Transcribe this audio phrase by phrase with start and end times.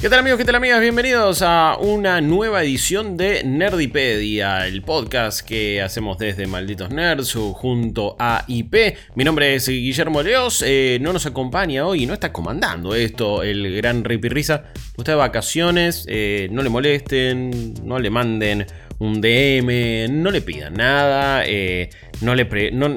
[0.00, 0.38] ¿Qué tal amigos?
[0.38, 0.80] ¿Qué tal amigas?
[0.80, 8.16] Bienvenidos a una nueva edición de Nerdipedia, el podcast que hacemos desde Malditos Nerds junto
[8.18, 8.96] a IP.
[9.14, 13.76] Mi nombre es Guillermo Leos, eh, no nos acompaña hoy, no está comandando esto el
[13.76, 14.64] gran Ripi Risa.
[14.96, 18.64] Usted de vacaciones, eh, no le molesten, no le manden
[19.00, 22.88] un DM, no le pidan nada, eh, no, le no,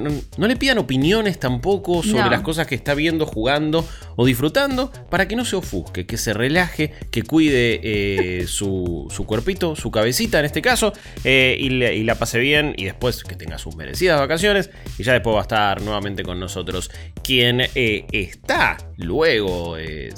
[0.48, 5.36] le pidan opiniones tampoco sobre las cosas que está viendo, jugando o disfrutando, para que
[5.36, 10.62] no se ofusque, que se relaje, que cuide eh, su, cuerpito, su cabecita en este
[10.62, 15.04] caso, eh, y, y, la pase bien y después que tenga sus merecidas vacaciones, y
[15.04, 16.92] ya después va a estar nuevamente con nosotros.
[17.24, 19.78] Quien está luego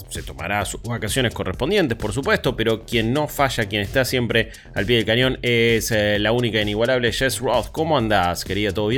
[0.10, 4.86] se tomará sus vacaciones correspondientes, por supuesto, pero quien no falla, quien está siempre al
[4.86, 7.68] pie del cañón, es la única e inigualable Jess Roth.
[7.72, 8.72] ¿Cómo andás, querida?
[8.72, 8.95] ¿Todo bien?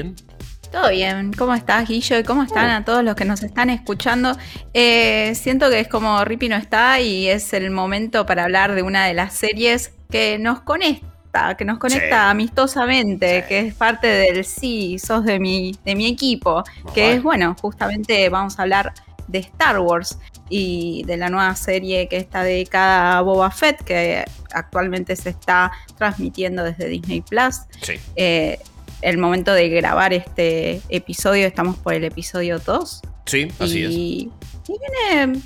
[0.72, 2.20] Todo bien, ¿cómo estás, Guillo?
[2.20, 4.38] ¿Y cómo están a todos los que nos están escuchando?
[4.73, 8.81] Eh, siento que es como Rippy no está y es el momento para hablar de
[8.81, 14.44] una de las series que nos conecta, que nos conecta amistosamente, que es parte del
[14.44, 18.94] sí, sos de mi, de mi equipo, que es, bueno, justamente vamos a hablar
[19.28, 20.17] de Star Wars
[20.50, 25.72] y de la nueva serie que está dedicada a Boba Fett, que actualmente se está
[25.98, 27.61] transmitiendo desde Disney Plus.
[27.82, 27.94] Sí.
[28.16, 28.59] Eh,
[29.02, 33.02] el momento de grabar este episodio, estamos por el episodio 2.
[33.26, 33.92] Sí, así es.
[33.92, 34.31] Y
[34.67, 35.39] viene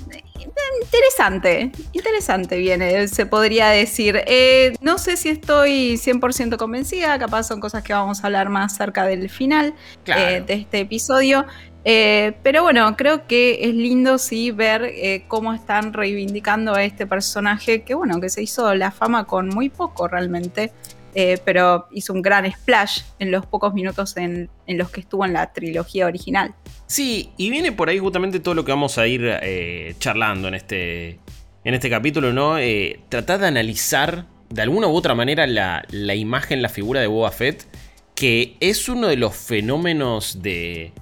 [0.82, 4.22] interesante, interesante viene, se podría decir.
[4.26, 8.76] Eh, no sé si estoy 100% convencida, capaz son cosas que vamos a hablar más
[8.76, 9.74] cerca del final
[10.06, 11.46] eh, de este episodio.
[11.84, 14.92] Eh, pero bueno, creo que es lindo sí ver
[15.26, 19.68] cómo están reivindicando a este personaje que bueno, que se hizo la fama con muy
[19.68, 20.72] poco realmente.
[21.14, 25.34] Eh, pero hizo un gran splash en los pocos minutos en, los que estuvo en
[25.34, 26.54] la trilogía original.
[26.86, 30.54] Sí, y viene por ahí justamente todo lo que vamos a ir eh, charlando en
[30.54, 31.18] este,
[31.64, 32.58] en este capítulo, ¿no?
[32.58, 37.30] Eh, tratar de analizar de alguna u otra manera la, imagen, la figura de Boba
[37.30, 37.66] Fett,
[38.14, 40.92] que es uno de los fenómenos de,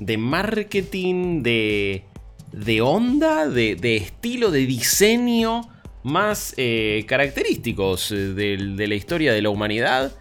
[0.00, 2.04] de marketing, de,
[2.50, 5.73] de onda, de, de estilo, de diseño
[6.04, 10.12] más eh, característicos eh, de, la historia de la humanidad,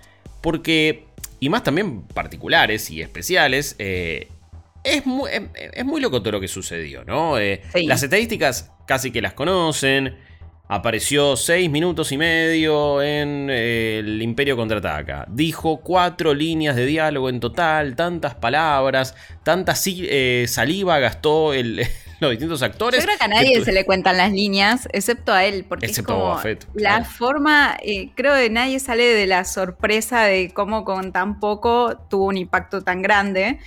[0.42, 1.06] porque,
[1.40, 4.30] y más también particulares y especiales, eh,
[4.84, 7.36] es, muy, es muy loco todo lo que sucedió, ¿no?
[7.38, 10.16] Las estadísticas casi que las conocen.
[10.70, 15.26] Apareció seis minutos y medio en el Imperio Contraataca.
[15.30, 21.86] Dijo cuatro líneas de diálogo en total, tantas palabras, tanta saliva gastó el,
[22.24, 23.00] los distintos actores.
[23.00, 26.02] Yo creo que a nadie se le cuentan las líneas, excepto a él, porque es
[26.02, 26.40] como
[26.74, 31.98] la forma, eh, creo que nadie sale de la sorpresa de cómo con tan poco
[32.10, 33.60] tuvo un impacto tan grande.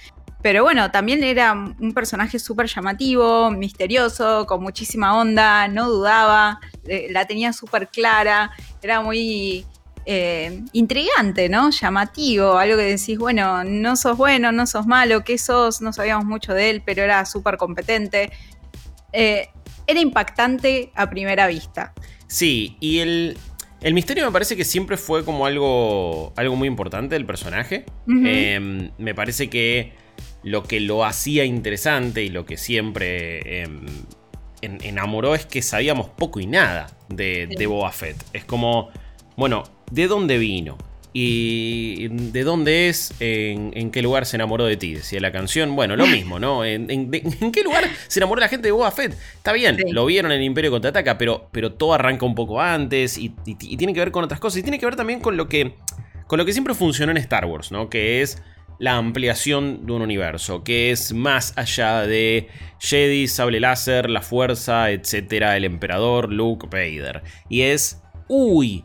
[0.42, 7.08] Pero bueno, también era un personaje súper llamativo, misterioso, con muchísima onda, no dudaba, eh,
[7.10, 9.66] la tenía súper clara, era muy
[10.08, 11.70] eh, intrigante, ¿no?
[11.70, 15.80] Llamativo, algo que decís, bueno, no sos bueno, no sos malo, ¿qué sos?
[15.80, 18.30] No sabíamos mucho de él, pero era súper competente.
[19.12, 19.48] Eh,
[19.86, 21.92] era impactante a primera vista.
[22.28, 23.36] Sí, y el,
[23.80, 27.84] el misterio me parece que siempre fue como algo, algo muy importante del personaje.
[28.06, 29.92] Em, me parece que
[30.44, 33.86] lo que lo hacía interesante y lo que siempre em,
[34.62, 38.16] enamoró es que sabíamos poco y nada de, de Boba Fett.
[38.32, 38.90] Es como
[39.36, 40.76] bueno, ¿de dónde vino?
[41.18, 43.14] ¿Y de dónde es?
[43.20, 44.92] En, qué lugar se enamoró de ti?
[44.92, 45.74] Decía la canción.
[45.74, 46.62] Bueno, lo mismo, ¿no?
[46.62, 47.10] ¿En,
[47.52, 49.16] qué lugar se enamoró la gente de Boba Fett?
[49.34, 53.16] Está bien, lo vieron en el Imperio Contraataca, pero, pero todo arranca un poco antes
[53.16, 54.58] y, tiene que ver con otras cosas.
[54.58, 55.76] Y tiene que ver también con lo que,
[56.26, 57.88] con lo que siempre funcionó en Star Wars, ¿no?
[57.88, 58.42] Que es
[58.78, 62.48] la ampliación de un universo, que es más allá de
[62.78, 67.22] Jedi, sable láser, la fuerza, etcétera, el emperador, Luke, Vader.
[67.48, 68.84] Y es, uy,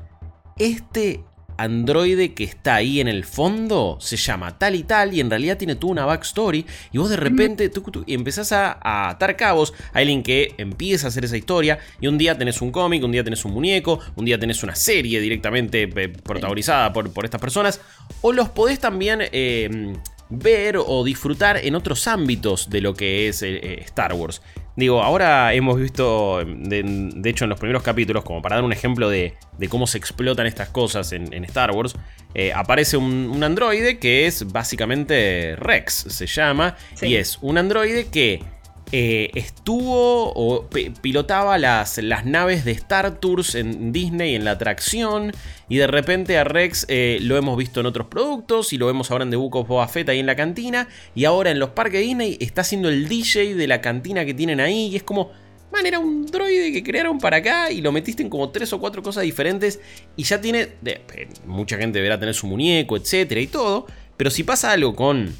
[0.62, 1.24] este
[1.58, 5.58] androide que está ahí en el fondo se llama tal y tal y en realidad
[5.58, 10.24] tiene tú una backstory y vos de repente tú, empezás a, atar cabos a alguien
[10.24, 13.46] que empieza a hacer esa historia y un día tenés un cómic, un día tenés
[13.46, 17.80] un muñeco, un día tenés una serie directamente eh, protagonizada por, por, estas personas
[18.22, 19.96] o los podés también em,
[20.30, 24.42] ver o disfrutar en otros ámbitos de lo que es eh, eh, Star Wars.
[24.81, 29.12] Digo, ahora hemos visto, de, hecho en los primeros capítulos, como para dar un ejemplo
[29.12, 29.36] de,
[29.69, 31.95] cómo se explotan estas cosas en, Star Wars,
[32.33, 38.44] eh, aparece un, androide que es básicamente Rex, se llama, y es un androide que
[38.93, 40.69] eh, estuvo o
[41.01, 45.31] pilotaba las, las, naves de Star Tours en Disney en la atracción
[45.69, 49.09] y de repente a Rex eh, lo hemos visto en otros productos y lo vemos
[49.09, 51.69] ahora en The Book of Boba Fett ahí en la cantina y ahora en los
[51.69, 55.31] parques Disney está siendo el DJ de la cantina que tienen ahí y es como...
[55.71, 58.79] Man, era un droide que crearon para acá y lo metiste en como tres o
[58.81, 59.79] cuatro cosas diferentes
[60.17, 60.67] y ya tiene...
[60.83, 63.88] Eh, mucha gente deberá tener su muñeco, etcétera y todo.
[64.17, 65.33] Pero si pasa algo con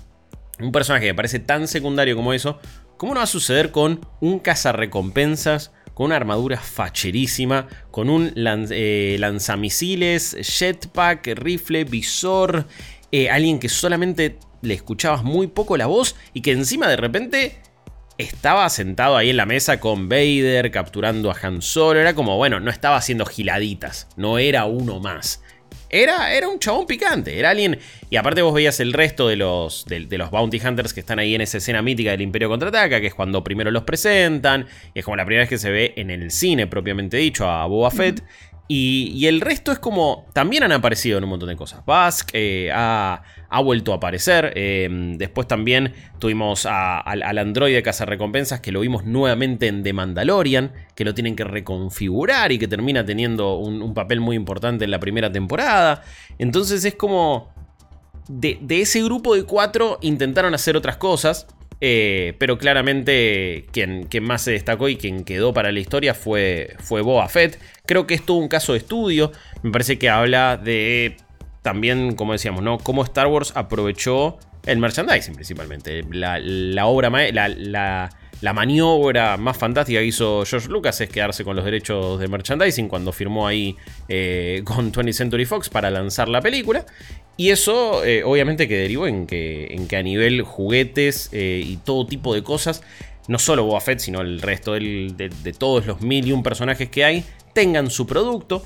[0.62, 2.59] un personaje que parece tan secundario como eso,
[3.01, 5.71] ¿Cómo no va a suceder con un cazarrecompensas?
[5.95, 12.68] Con una armadura facherísima, con un eh, lanzamisiles, jetpack, rifle, visor,
[13.12, 17.57] eh, alguien que solamente le escuchabas muy poco la voz y que encima de repente
[18.19, 22.00] estaba sentado ahí en la mesa con Vader, capturando a Han Solo.
[22.00, 25.42] Era como, bueno, no estaba haciendo giladitas, no era uno más.
[25.92, 27.78] Era, era un chabón picante, era alguien.
[28.10, 31.36] Y aparte, vos veías el resto de los, de, los Bounty Hunters que están ahí
[31.36, 35.06] en esa escena mítica del Imperio contraataca, que es cuando primero los presentan, y es
[35.06, 38.24] como la primera vez que se ve en el cine propiamente dicho a Boba Fett.
[38.74, 40.28] Y, el resto es como.
[40.32, 41.86] También han aparecido en un montón de cosas.
[41.86, 43.22] Bask eh, ha,
[43.62, 44.54] vuelto a aparecer.
[44.56, 50.72] Em, después también tuvimos al, androide de recompensas que lo vimos nuevamente en The Mandalorian.
[50.96, 55.02] Que lo tienen que reconfigurar y que termina teniendo un, papel muy importante en la
[55.02, 56.04] primera temporada.
[56.40, 57.52] Entonces es como.
[58.30, 61.46] De, de ese grupo de cuatro intentaron hacer otras cosas.
[61.83, 67.01] Eh, pero claramente quien, más se destacó y quien quedó para la historia fue, fue
[67.01, 67.60] Boba Fett.
[67.88, 69.31] Creo que es todo un caso de estudio.
[69.63, 71.18] Me parece que habla de
[71.63, 72.78] también, como decíamos, ¿no?
[72.78, 76.04] Cómo Star Wars aprovechó el merchandising principalmente.
[76.12, 78.10] La, obra, la, la,
[78.42, 82.88] la, maniobra más fantástica que hizo George Lucas es quedarse con los derechos de merchandising
[82.88, 83.76] cuando firmó ahí
[84.08, 86.86] eh, con 20th Century Fox para lanzar la película.
[87.38, 91.78] Y eso eh, obviamente que derivó en que, en que a nivel juguetes eh, y
[91.78, 92.84] todo tipo de cosas,
[93.28, 97.24] no solo Boba sino el resto de, todos los mil y un personajes que hay,
[97.54, 98.64] tengan su producto,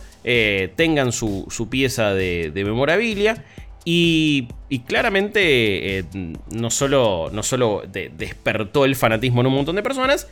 [0.76, 3.44] tengan su, pieza de, memorabilia.
[3.88, 4.48] Y,
[4.88, 6.06] claramente
[6.52, 10.28] no solo, no solo despertó el fanatismo en un montón de personas,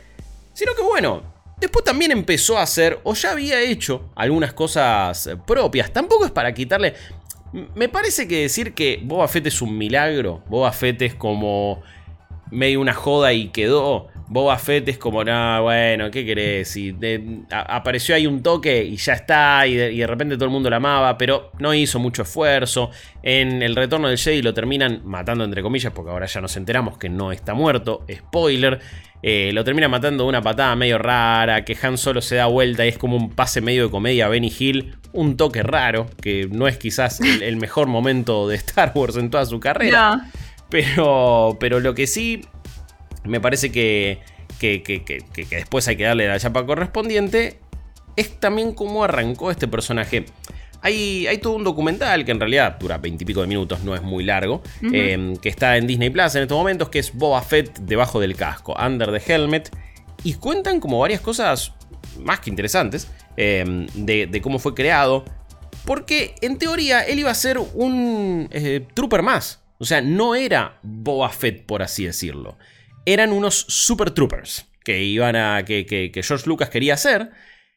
[0.52, 1.22] sino que bueno,
[1.60, 5.92] después también empezó a hacer, o ya había hecho, algunas cosas propias.
[5.92, 6.94] Tampoco es para quitarle,
[7.52, 11.80] me parece que decir que Boba Fett es un milagro, Boba Fett es como
[12.50, 14.08] medio una joda y quedó.
[14.26, 16.74] Boba Fett es como, no, bueno, ¿qué querés?
[16.76, 16.96] Y
[17.50, 21.18] apareció ahí un toque y ya está, y de, repente todo el mundo la amaba,
[21.18, 22.90] pero no hizo mucho esfuerzo.
[23.22, 26.96] En el retorno del Jedi lo terminan matando, entre comillas, porque ahora ya nos enteramos
[26.96, 28.04] que no está muerto.
[28.10, 28.80] Spoiler.
[29.26, 32.84] Eh, lo termina matando de una patada medio rara, que Han solo se da vuelta
[32.84, 36.46] y es como un pase medio de comedia a Benny Hill, un toque raro, que
[36.50, 40.30] no es quizás el, mejor momento de Star Wars en toda su carrera.
[40.68, 42.42] Pero, pero lo que sí
[43.24, 44.20] me parece que,
[44.58, 47.58] que, que, después hay que darle la chapa correspondiente.
[48.16, 50.24] Es también cómo arrancó este personaje.
[50.82, 54.22] Hay, hay, todo un documental que en realidad dura veintipico de minutos, no es muy
[54.22, 58.20] largo, em, que está en Disney Plus en estos momentos, que es Boba Fett debajo
[58.20, 59.74] del casco, Under the Helmet,
[60.24, 61.72] y cuentan como varias cosas
[62.22, 65.24] más que interesantes em, de, cómo fue creado,
[65.86, 70.78] porque en teoría él iba a ser un eh, trooper más, o sea, no era
[70.82, 72.58] Boba Fett por así decirlo,
[73.06, 77.30] eran unos super troopers que iban a que, que George Lucas quería hacer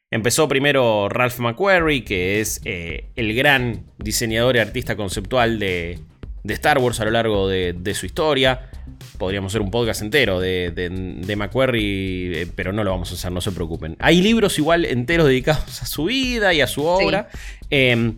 [0.10, 6.00] Empezó primero Ralph McQuarrie, que es eh, el gran diseñador y artista conceptual de,
[6.48, 8.69] Star Wars a lo largo de, su historia.
[9.17, 13.34] Podríamos hacer un podcast entero de, de, McQuarrie, eh, pero no lo vamos a hacer,
[13.34, 13.98] no se preocupen.
[14.00, 17.27] Hay libros igual enteros dedicados a su vida y a su obra.
[17.69, 18.15] Em,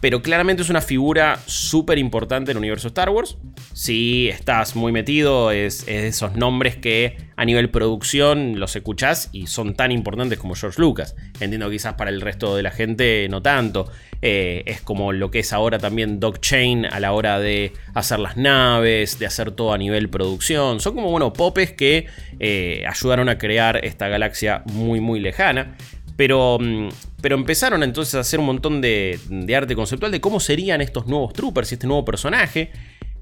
[0.00, 3.36] pero claramente es una figura súper importante en el universo Star Wars.
[3.74, 9.46] Si estás muy metido, es, de esos nombres que a nivel producción los escuchás y
[9.46, 11.16] son tan importantes como George Lucas.
[11.40, 13.90] Entiendo quizás para el resto de la gente no tanto.
[14.22, 18.18] Eh, es como lo que es ahora también Doc Chain a la hora de hacer
[18.18, 20.80] las naves, de hacer todo a nivel producción.
[20.80, 22.06] Son como, bueno, popes que
[22.38, 25.76] eh, ayudaron a crear esta galaxia muy, muy lejana.
[26.20, 26.88] Pero, mm,
[27.22, 29.18] pero empezaron entonces a hacer un montón de,
[29.56, 32.72] arte conceptual de cómo serían estos nuevos troopers y este nuevo personaje.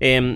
[0.00, 0.34] Em,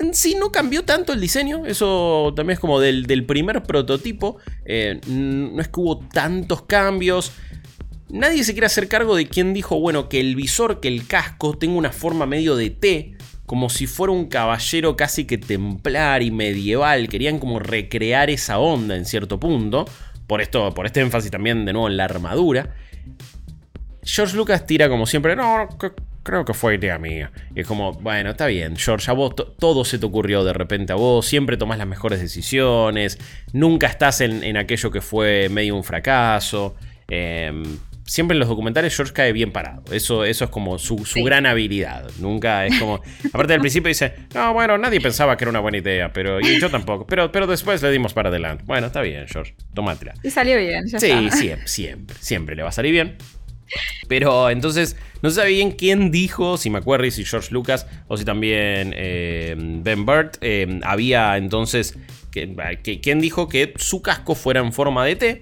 [0.00, 5.00] en sí no cambió tanto el diseño, eso también es como del, primer prototipo, eh,
[5.06, 7.30] no es que hubo tantos cambios.
[8.08, 11.56] Nadie se quiere hacer cargo de quién dijo, bueno, que el visor, que el casco
[11.56, 13.14] tenga una forma medio de T,
[13.46, 17.08] como si fuera un caballero casi que templar y medieval.
[17.08, 19.84] Querían como recrear esa onda en cierto punto
[20.30, 22.76] por, esto, por este énfasis también de nuevo en la armadura.
[24.04, 25.68] George Lucas tira como siempre, no,
[26.22, 27.32] creo que fue idea mía.
[27.52, 30.92] Y es como, bueno, está bien, George, a vos todo se te ocurrió de repente
[30.92, 33.18] a vos, siempre tomás las mejores decisiones,
[33.52, 36.76] nunca estás en, aquello que fue medio un fracaso.
[37.08, 37.64] Em,
[38.10, 39.84] siempre en los documentales George cae bien parado.
[39.92, 42.10] Eso, eso es como su, gran habilidad.
[42.18, 43.00] Nunca es como.
[43.32, 46.70] Aparte del principio dice, no, bueno, nadie pensaba que era una buena idea, pero yo
[46.70, 47.06] tampoco.
[47.06, 48.64] Pero, pero después le dimos para adelante.
[48.66, 49.54] Bueno, está bien, George.
[49.74, 50.14] Tomátela.
[50.24, 53.16] Y salió bien, ya Sí, siempre, siempre, siempre le va a salir bien.
[54.08, 58.24] Pero entonces, no sé bien quién dijo, si me acuerdo, si George Lucas o si
[58.24, 61.96] también eh, Ben Burt, eh, había entonces,
[62.32, 65.40] que, quién dijo que su casco fuera en forma de T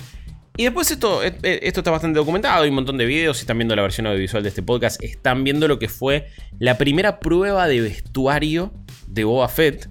[0.58, 3.42] y después esto, eh, eh, esto está bastante documentado, hay un montón de videos, si
[3.42, 6.26] están viendo la versión audiovisual de este podcast, están viendo lo que fue
[6.58, 8.72] la primera prueba de vestuario
[9.06, 9.88] de Boba Fett,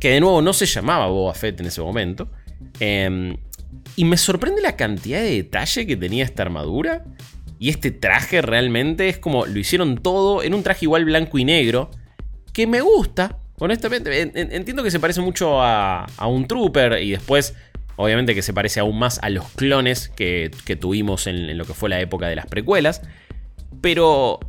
[0.00, 2.30] que de nuevo no se llamaba Boba Fett en ese momento.
[2.80, 3.36] Em,
[3.94, 7.04] y me sorprende la cantidad de detalle que tenía esta armadura.
[7.58, 11.44] Y este traje realmente es como lo hicieron todo en un traje igual blanco y
[11.44, 11.90] negro,
[12.54, 14.22] que me gusta, honestamente.
[14.34, 17.54] Entiendo que se parece mucho a, a un trooper y después
[18.00, 21.90] Obviamente que se parece aún más a los clones que, tuvimos en, lo que fue
[21.90, 23.02] la época de las precuelas.
[23.82, 24.40] Pero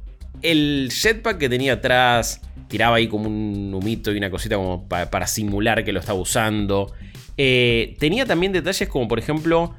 [0.41, 2.39] el jetpack que tenía atrás
[2.69, 6.93] tiraba ahí como un humito y una cosita como para, simular que lo estaba usando.
[7.35, 9.75] Eh, tenía también detalles como por ejemplo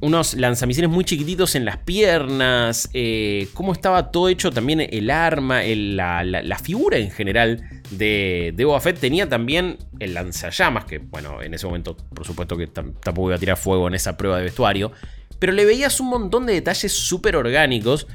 [0.00, 5.62] unos lanzamisiles muy chiquititos en las piernas, eh, cómo estaba todo hecho también el arma,
[5.62, 8.98] la, figura en general de, de Fett.
[8.98, 13.38] Tenía también el lanzallamas, que bueno, en ese momento por supuesto que tampoco iba a
[13.38, 14.92] tirar fuego en esa prueba de vestuario,
[15.38, 18.06] pero le veías un montón de detalles súper orgánicos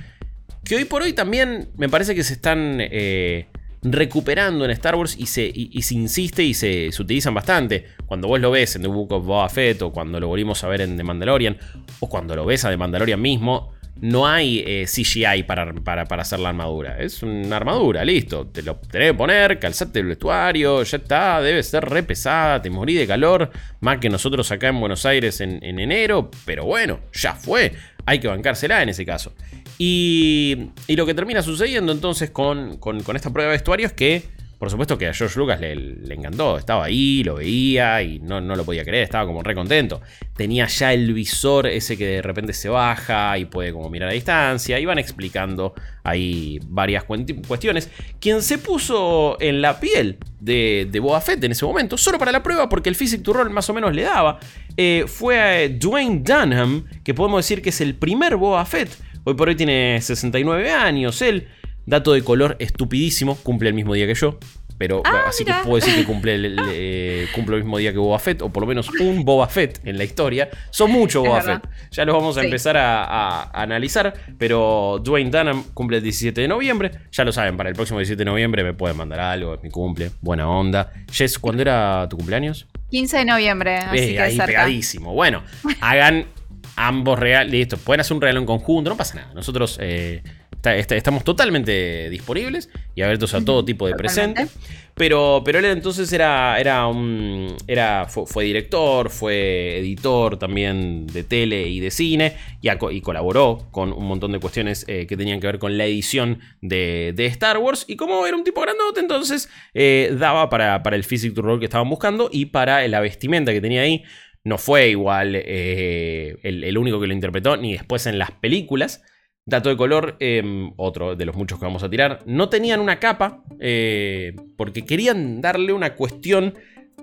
[0.63, 2.79] que hoy por hoy también me parece que se están...
[2.81, 3.47] Eh,
[3.91, 7.85] recuperando en Star Wars y se, insiste y se, utilizan bastante.
[8.05, 10.67] Cuando vos lo ves en The Book of Boba Fett o cuando lo volvimos a
[10.67, 11.57] ver en The Mandalorian
[11.99, 16.39] o cuando lo ves a The Mandalorian mismo, no hay eh, CGI para, para, hacer
[16.39, 16.99] la armadura.
[16.99, 18.47] Es una armadura, listo.
[18.47, 22.69] Te lo tenés que poner, calzate el vestuario, ya está, debe ser re pesada, te
[22.69, 23.49] morí de calor,
[23.79, 27.73] más que nosotros acá en Buenos Aires en enero, pero bueno, ya fue.
[28.05, 29.33] Hay que bancársela en ese caso.
[29.77, 32.79] Y, lo que termina sucediendo entonces con,
[33.15, 34.23] esta prueba de vestuario es que,
[34.57, 38.63] por supuesto que a George Lucas le, encantó, estaba ahí, lo veía y no, lo
[38.63, 40.01] podía creer, estaba como re contento.
[40.37, 44.13] Tenía ya el visor ese que de repente se baja y puede como mirar a
[44.13, 47.89] distancia, iban explicando ahí varias cuestiones.
[48.21, 52.41] Quien se puso en la piel de, de Fett en ese momento, solo para la
[52.41, 54.39] prueba, porque el Physic to Roll más o menos le daba,
[54.77, 58.89] eh, fue a Dwayne Dunham, que podemos decir que es el primer Boba Fett
[59.27, 61.19] Hoy por hoy tiene 69 años.
[61.23, 61.47] Él,
[61.87, 64.37] dato de color estupidísimo, cumple el mismo día que yo.
[64.77, 67.97] Pero ah, así que puedo decir que cumple el, eh, cumple el mismo día que
[67.97, 70.49] Boba Fett, o por lo menos un Boba Fett en la historia.
[70.69, 71.67] Son muchos Boba Fett.
[71.89, 74.13] Ya los vamos a empezar a, analizar.
[74.37, 76.91] Pero Dwayne Dunham cumple el 17 de noviembre.
[77.11, 79.71] Ya lo saben, para el próximo 17 de noviembre me pueden mandar algo, es mi
[79.71, 80.11] cumple.
[80.21, 80.91] Buena onda.
[81.11, 82.67] Jess, ¿cuándo era tu cumpleaños?
[82.91, 83.77] 15 de noviembre.
[83.77, 85.13] Así eh, ahí pegadísimo.
[85.13, 85.41] Bueno,
[85.81, 86.27] hagan
[86.75, 89.33] ambos regalos, listo, pueden hacer un regalo en conjunto, no pasa nada.
[89.33, 90.21] Nosotros eh,
[90.63, 94.47] estamos totalmente disponibles y abiertos a todo tipo de presente.
[94.95, 97.53] Pero, pero él entonces era, era un.
[97.67, 102.37] Era, fue, director, fue editor también de tele y de cine.
[102.61, 105.85] Y, y colaboró con un montón de cuestiones eh, que tenían que ver con la
[105.85, 107.83] edición de, Star Wars.
[107.89, 111.59] Y como era un tipo grandote, entonces eh, daba para, para el physic to roll
[111.59, 114.05] que estaban buscando y para la vestimenta que tenía ahí
[114.45, 119.01] no fue igual eh, el, único que lo interpretó, ni después en las películas.
[119.43, 122.99] Dato de color, em, otro de los muchos que vamos a tirar, no tenían una
[122.99, 126.53] capa eh, porque querían darle una cuestión.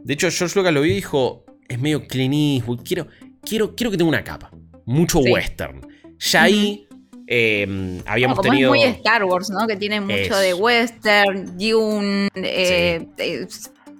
[0.02, 3.08] De hecho, George Lucas lo vio y dijo: Es medio Clint quiero,
[3.44, 4.50] quiero, quiero que tenga una capa.
[4.86, 5.80] Mucho western.
[6.18, 6.86] Ya ahí
[7.26, 8.72] em, habíamos tenido.
[8.72, 9.66] Es muy Star Wars, ¿no?
[9.66, 13.04] Que tiene mucho de western, Dune, eh,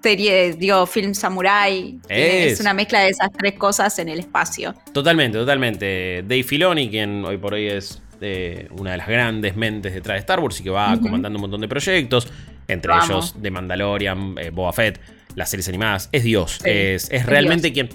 [0.02, 1.98] serie, digo, film samurai.
[2.08, 2.60] Es.
[2.60, 4.74] una mezcla de esas tres cosas en el espacio.
[4.92, 6.22] Totalmente, totalmente.
[6.22, 10.20] Dave Filoni, quien hoy por hoy es eh, una de las grandes mentes detrás de
[10.20, 12.28] Star Wars y que va comandando un montón de proyectos,
[12.68, 15.00] entre ellos The Mandalorian, eh, Boba Fett,
[15.34, 16.08] las series animadas.
[16.12, 17.88] Es Dios, es, realmente quien...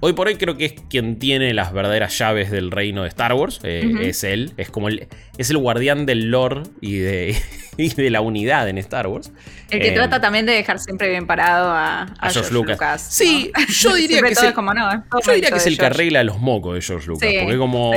[0.00, 3.32] Hoy por hoy creo que es quien tiene las verdaderas llaves del reino de Star
[3.32, 3.58] Wars.
[3.64, 4.52] Eh, es él.
[4.56, 7.36] Es como el, es el guardián del lore y de,
[7.96, 9.32] de la unidad en Star Wars.
[9.70, 13.08] El que eh, trata también de dejar siempre bien parado a, a, George, Lucas.
[13.10, 16.74] Sí, yo diría que, es el, yo diría que es el que arregla los mocos
[16.74, 17.28] de George Lucas.
[17.40, 17.92] porque como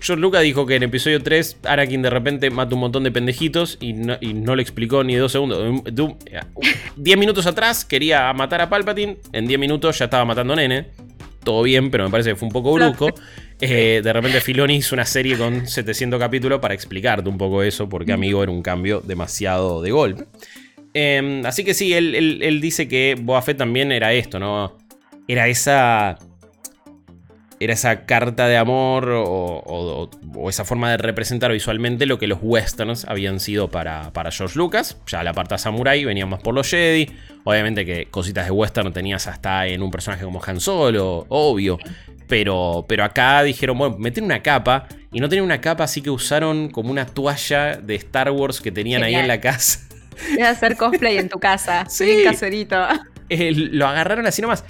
[0.00, 3.76] George Lucas dijo que en episodio 3 Anakin de repente mata un montón de pendejitos
[3.80, 5.82] y no, y no le explicó ni dos segundos.
[6.96, 11.07] 10 minutos atrás quería matar a Palpatine, en 10 minutos ya estaba matando a Nene
[11.48, 13.08] todo bien, pero me parece que fue un poco brusco.
[13.58, 17.88] Eh, de repente Filoni hizo una serie con 700 capítulos para explicarte un poco eso,
[17.88, 20.26] porque amigo era un cambio demasiado de golpe.
[20.92, 24.76] Em, así que sí, él, él, dice que Boba Fett también era esto, ¿no?
[25.26, 26.18] Era esa
[27.60, 30.10] era esa carta de amor o,
[30.48, 34.96] esa forma de representar visualmente lo que los westerns habían sido para, para George Lucas.
[35.06, 37.10] Ya la parte samurai venía más por los Jedi.
[37.44, 41.78] Obviamente que cositas de western tenías hasta en un personaje como Han Solo, obvio.
[42.28, 44.86] Pero, pero acá dijeron, bueno, meten una capa.
[45.10, 48.70] Y no tenían una capa, así que usaron como una toalla de Star Wars que
[48.70, 49.80] tenían ahí en la casa.
[50.44, 51.86] Hacer cosplay en tu casa.
[51.88, 52.22] Sí.
[52.24, 52.76] Caserito.
[53.30, 54.64] Eh, lo agarraron así nomás.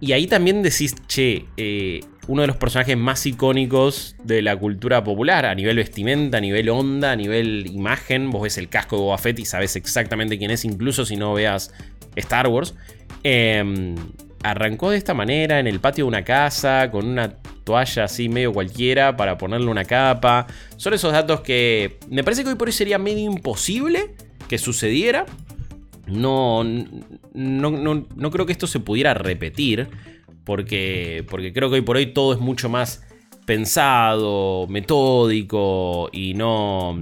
[0.00, 5.02] Y ahí también decís, che, eh, uno de los personajes más icónicos de la cultura
[5.02, 8.30] popular, a nivel vestimenta, a nivel onda, a nivel imagen.
[8.30, 11.34] Vos ves el casco de Boba Fett y sabes exactamente quién es, incluso si no
[11.34, 11.72] veas
[12.16, 12.74] Star Wars.
[13.22, 13.96] Em,
[14.42, 17.34] arrancó de esta manera en el patio de una casa, con una
[17.64, 20.46] toalla así medio cualquiera para ponerle una capa.
[20.76, 24.14] Son esos datos que me parece que hoy por hoy sería medio imposible
[24.48, 25.26] que sucediera.
[26.06, 29.88] No, no, no, no creo que esto se pudiera repetir
[30.44, 33.02] porque, porque creo que hoy por hoy todo es mucho más
[33.44, 36.98] pensado, metódico y no,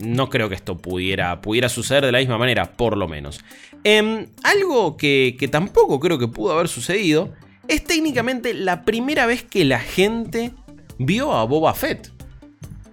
[0.00, 3.40] no creo que esto pudiera, pudiera suceder de la misma manera, por lo menos.
[3.84, 7.32] Em, algo que, que tampoco creo que pudo haber sucedido
[7.68, 10.52] es técnicamente la primera vez que la gente
[10.98, 12.10] vio a Boba Fett.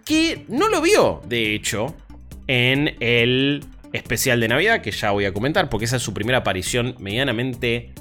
[0.05, 1.95] Que no lo vio, de hecho,
[2.47, 3.63] en el
[3.93, 7.93] especial de Navidad, que ya voy a comentar, porque esa es su primera aparición medianamente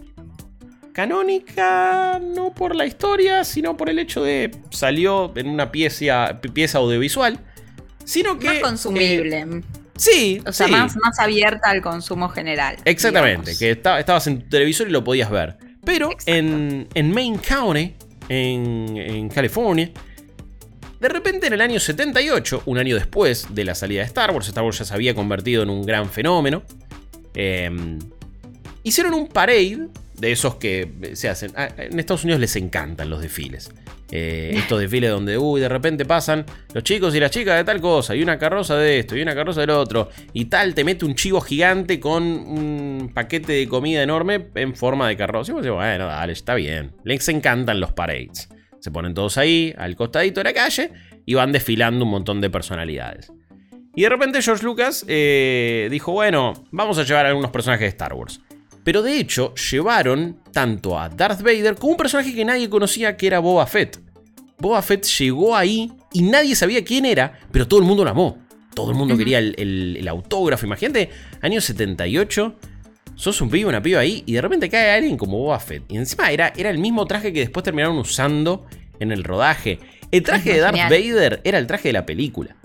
[0.93, 6.79] canónica, no por la historia, sino por el hecho de salió en una pieza, pieza
[6.79, 7.39] audiovisual,
[8.05, 8.47] sino que...
[8.47, 9.63] Más consumible.
[9.97, 10.41] sí.
[10.47, 12.77] O sea, Más, más abierta al consumo general.
[12.85, 15.57] Exactamente, que estabas en tu televisor y lo podías ver.
[15.85, 17.95] Pero en, en, Main County,
[18.29, 19.91] en, en, California,
[21.01, 24.47] de repente en el año 78, un año después de la salida de Star Wars,
[24.47, 26.63] Star Wars ya se había convertido en un gran fenómeno,
[27.35, 27.99] em,
[28.85, 31.53] hicieron un parade de esos que se hacen.
[31.57, 33.71] Ah, en Estados Unidos les encantan los desfiles.
[34.11, 36.45] Eh, estos desfiles donde, uy, de repente pasan
[36.75, 39.35] los chicos y las chicas de tal cosa, y una carroza de esto, y una
[39.35, 44.03] carroza del otro, y tal, te mete un chivo gigante con un paquete de comida
[44.03, 45.53] enorme en forma de carroza.
[45.53, 46.93] Y vos decís, bueno, dale, está bien.
[47.05, 48.51] Les encantan los parades.
[48.81, 50.91] Se ponen todos ahí, al costadito de la calle,
[51.25, 53.33] y van desfilando un montón de personalidades.
[53.95, 57.89] Y de repente George Lucas eh, dijo, bueno, vamos a llevar a algunos personajes de
[57.89, 58.41] Star Wars.
[58.85, 63.27] Pero de hecho, llevaron tanto a Darth Vader como un personaje que nadie conocía que
[63.27, 64.01] era Boba Fett.
[64.59, 68.39] Boba Fett llegó ahí y nadie sabía quién era, pero todo el mundo lo amó.
[68.75, 70.67] Todo el mundo quería el, autógrafo.
[70.67, 71.11] Imagínate,
[71.43, 72.57] año 78,
[73.15, 75.85] sos un pibe, una piba ahí, y de repente cae alguien como Boba Fett.
[75.89, 78.67] Y encima era, era el mismo traje que después terminaron usando
[78.99, 79.79] en el rodaje.
[80.11, 82.57] El traje de Darth Vader era el traje de la película.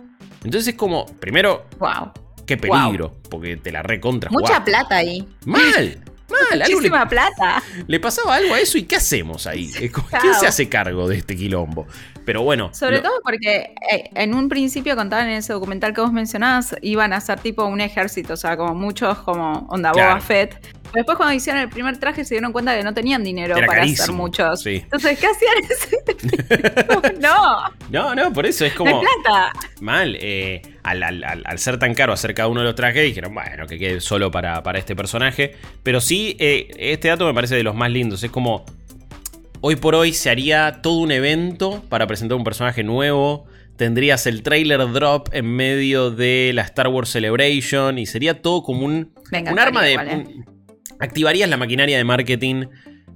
[0.43, 2.11] Entonces es como, primero, wow.
[2.45, 4.29] qué peligro, porque te la recontra.
[4.31, 5.27] Mucha plata ahí.
[5.45, 6.03] Mal.
[6.29, 7.63] Mal, Muchísima plata.
[7.87, 9.71] Le pasaba algo a eso y ¿qué hacemos ahí?
[9.71, 11.87] ¿Quién se hace cargo de este quilombo?
[12.25, 12.73] Pero bueno.
[12.73, 17.13] Sobre todo porque eh, en un principio contaban en ese documental que vos mencionabas, iban
[17.13, 20.75] a ser tipo un ejército, o sea, como muchos, como Onda Boba Fett.
[20.93, 24.11] Después cuando hicieron el primer traje se dieron cuenta que no tenían dinero para hacer
[24.11, 24.65] muchos.
[24.65, 27.15] Entonces, ¿qué hacían?
[27.21, 27.61] no.
[27.89, 29.01] No, no, por eso es como...
[29.01, 29.53] plata.
[29.79, 30.17] Mal.
[30.19, 34.01] Eh, al, ser tan caro hacer cada uno de los trajes, dijeron, bueno, que quede
[34.01, 35.55] solo para, para este personaje.
[35.83, 38.23] Pero sí, eh, este dato me parece de los más lindos.
[38.23, 38.65] Es como,
[39.61, 43.45] hoy por hoy se haría todo un evento para presentar un personaje nuevo.
[43.75, 48.85] Tendrías el trailer drop en medio de la Star Wars Celebration y sería todo como
[48.85, 49.13] un,
[49.49, 49.93] un arma de...
[49.93, 50.25] ¿eh?
[50.99, 52.65] activarías la maquinaria de marketing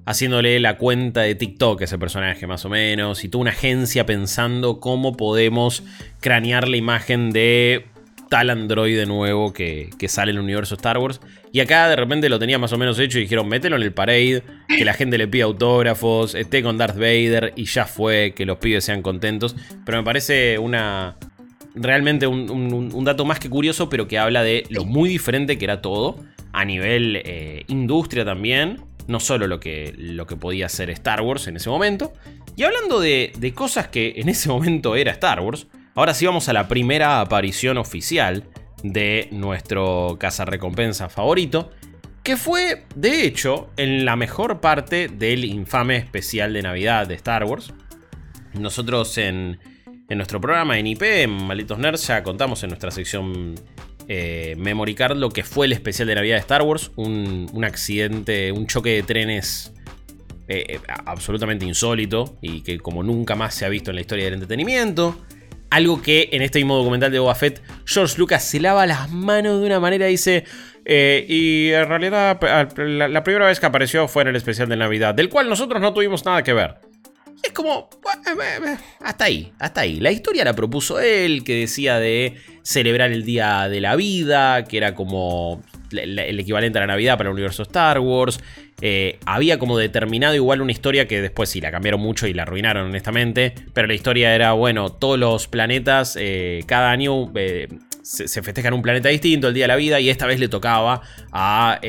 [0.05, 4.05] haciéndole la cuenta de TikTok a ese personaje más o menos, y toda una agencia
[4.05, 5.83] pensando cómo podemos
[6.19, 7.85] cranear la imagen de
[8.31, 11.19] tal androide nuevo que, sale en el universo Star Wars.
[11.51, 13.91] Y acá de repente lo tenía más o menos hecho y dijeron, mételo en el
[13.91, 18.45] parade, que la gente le pida autógrafos, esté con Darth Vader y ya fue, que
[18.45, 19.57] los pibes sean contentos.
[19.85, 21.17] Pero me parece una...
[21.75, 25.81] Realmente un, dato más que curioso, pero que habla de lo muy diferente que era
[25.81, 26.17] todo
[26.53, 28.77] a nivel eh, industria también
[29.11, 32.13] no solo lo que, lo que podía ser Star Wars en ese momento.
[32.55, 36.53] Y hablando de, cosas que en ese momento era Star Wars, ahora sí vamos a
[36.53, 38.45] la primera aparición oficial
[38.83, 41.71] de nuestro cazarrecompensa favorito,
[42.23, 47.43] que fue, de hecho, en la mejor parte del infame especial de Navidad de Star
[47.43, 47.73] Wars.
[48.53, 49.59] Nosotros en,
[50.07, 53.55] en nuestro programa en IP, en Malitos Nerds, ya contamos en nuestra sección
[54.11, 58.67] eh, card lo que fue el especial de Navidad de Star Wars, un, accidente, un
[58.67, 59.73] choque de trenes
[60.47, 64.35] eh, absolutamente insólito y que como nunca más se ha visto en la historia del
[64.35, 65.17] entretenimiento.
[65.69, 69.61] Algo que en este mismo documental de Boba Fett, George Lucas se lava las manos
[69.61, 70.43] de una manera, dice,
[70.83, 72.37] eh, y en realidad
[72.77, 75.93] la, primera vez que apareció fue en el especial de Navidad, del cual nosotros no
[75.93, 76.90] tuvimos nada que ver.
[77.43, 77.89] Es como,
[78.99, 79.99] hasta ahí, hasta ahí.
[79.99, 84.77] La historia la propuso él, que decía de celebrar el Día de la Vida, que
[84.77, 88.39] era como el equivalente a la Navidad para el universo Star Wars.
[88.81, 92.43] Eh, había como determinado igual una historia que después sí la cambiaron mucho y la
[92.43, 93.53] arruinaron honestamente.
[93.73, 97.67] Pero la historia era, bueno, todos los planetas eh, cada año eh,
[98.11, 100.49] se, se, festejan un planeta distinto, el Día de la Vida, y esta vez le
[100.49, 101.79] tocaba a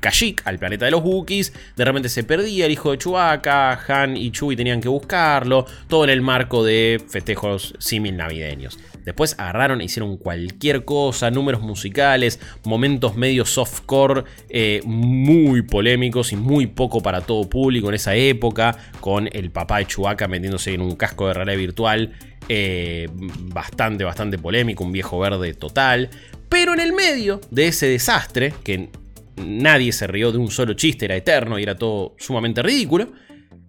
[0.00, 1.52] Kashyyyk, al planeta de los Wookiees.
[1.74, 6.04] De repente se perdía el hijo de Chewbacca, Han y Chewie tenían que buscarlo, todo
[6.04, 8.78] en el marco de festejos símil navideños.
[9.04, 16.36] Después agarraron e hicieron cualquier cosa, números musicales, momentos medio softcore, eh, muy polémicos y
[16.36, 20.80] muy poco para todo público en esa época, con el papá de Chewbacca metiéndose en
[20.80, 22.12] un casco de realidad virtual.
[22.48, 26.10] Eh, bastante, bastante polémico, un viejo verde total.
[26.48, 28.88] Pero en el medio de ese desastre, que
[29.36, 33.08] nadie se rió de un solo chiste, era eterno y era todo sumamente ridículo,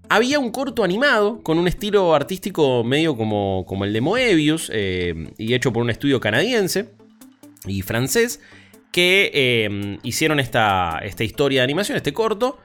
[0.09, 5.31] había un corto animado con un estilo artístico medio como, como el de Moebius eh,
[5.37, 6.89] y hecho por un estudio canadiense
[7.65, 8.39] y francés
[8.91, 12.57] que eh, hicieron esta, esta, historia de animación, este corto,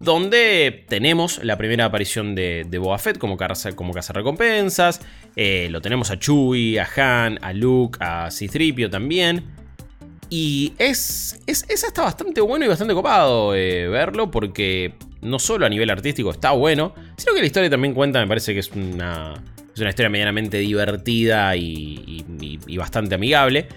[0.00, 5.00] donde tenemos la primera aparición de, de Boba Fett como, caza, como recompensas,
[5.36, 9.44] eh, lo tenemos a Chewie, a Han, a Luke, a Citripio también.
[10.30, 15.90] Y es, es, hasta bastante bueno y bastante copado verlo porque no solo a nivel
[15.90, 19.34] artístico está bueno, sino que la historia también cuenta, me parece que es una,
[19.74, 22.24] es una historia medianamente divertida y,
[22.76, 23.68] bastante amigable.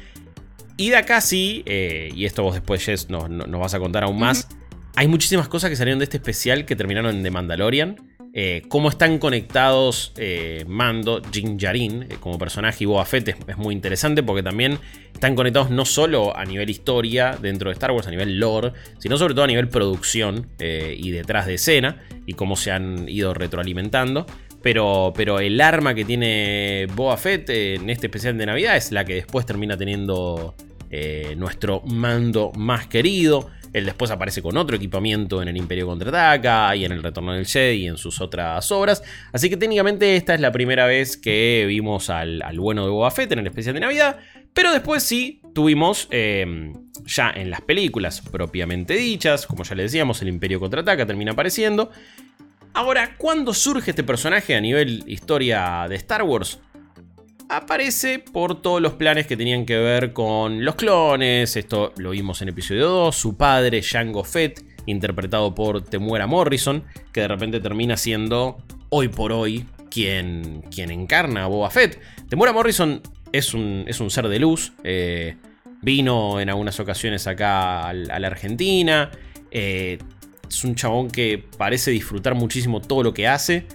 [0.77, 4.17] Y de acá sí, eh, y esto vos después, Jess, nos, vas a contar aún
[4.17, 4.47] más,
[4.95, 7.95] hay muchísimas cosas que salieron de este especial que terminaron en The Mandalorian.
[8.35, 13.57] Eh, cómo están conectados eh, Mando, Jin Jarin eh, como personaje y Boba Fett es,
[13.57, 14.79] muy interesante porque también
[15.13, 19.17] están conectados no solo a nivel historia dentro de Star Wars, a nivel lore, sino
[19.17, 24.25] sobre todo a nivel producción y detrás de escena y cómo se han ido retroalimentando.
[24.63, 29.05] Pero, pero el arma que tiene Boba Fett en este especial de Navidad es la
[29.05, 30.55] que después termina teniendo
[31.37, 33.49] nuestro mando más querido.
[33.73, 37.45] Él después aparece con otro equipamiento en el Imperio Contraataca y en el Retorno del
[37.45, 39.03] Jedi y en sus otras obras.
[39.31, 43.31] Así que técnicamente esta es la primera vez que vimos al, bueno de Boba Fett
[43.31, 44.19] en el especial de Navidad.
[44.53, 46.73] Pero después sí tuvimos em,
[47.05, 51.89] ya en las películas propiamente dichas, como ya le decíamos, el Imperio Contraataca termina apareciendo.
[52.75, 56.59] Ahora, ¿cuándo surge este personaje a nivel historia de Star Wars?
[57.49, 61.55] Aparece por todos los planes que tenían que ver con los clones.
[61.55, 63.15] Esto lo vimos en episodio 2.
[63.15, 68.57] Su padre, Jango Fett, interpretado por Temuera Morrison, que de repente termina siendo
[68.89, 71.99] hoy por hoy quien, quien encarna a Boba Fett.
[72.29, 73.01] Temuera Morrison
[73.31, 74.73] es un, es un ser de luz.
[74.83, 75.35] Eh,
[75.81, 79.11] vino en algunas ocasiones acá a la Argentina.
[79.51, 79.99] Eh,
[80.47, 83.65] es un chabón que parece disfrutar muchísimo todo lo que hace.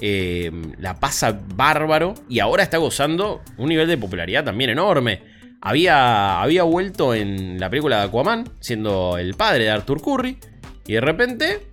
[0.00, 5.22] Eh, la pasa bárbaro y ahora está gozando un nivel de popularidad también enorme.
[5.60, 10.38] Había, había vuelto en la película de Aquaman, siendo el padre de Arthur Curry,
[10.86, 11.66] y de repente,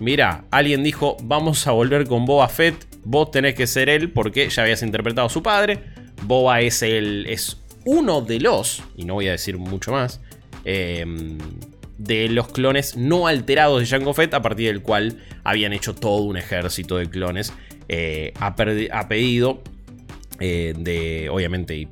[0.00, 4.48] mira, alguien dijo, vamos a volver con Boba Fett, vos tenés que ser él porque
[4.50, 5.78] ya habías interpretado a su padre.
[6.24, 10.20] Boba es, el, es uno de los, y no voy a decir mucho más,
[10.64, 11.06] eh,
[12.00, 16.22] de los clones no alterados de Jango Fett, a partir del cual habían hecho todo
[16.22, 17.52] un ejército de clones
[17.88, 19.62] eh, a, pedido
[20.38, 21.88] eh, de, obviamente,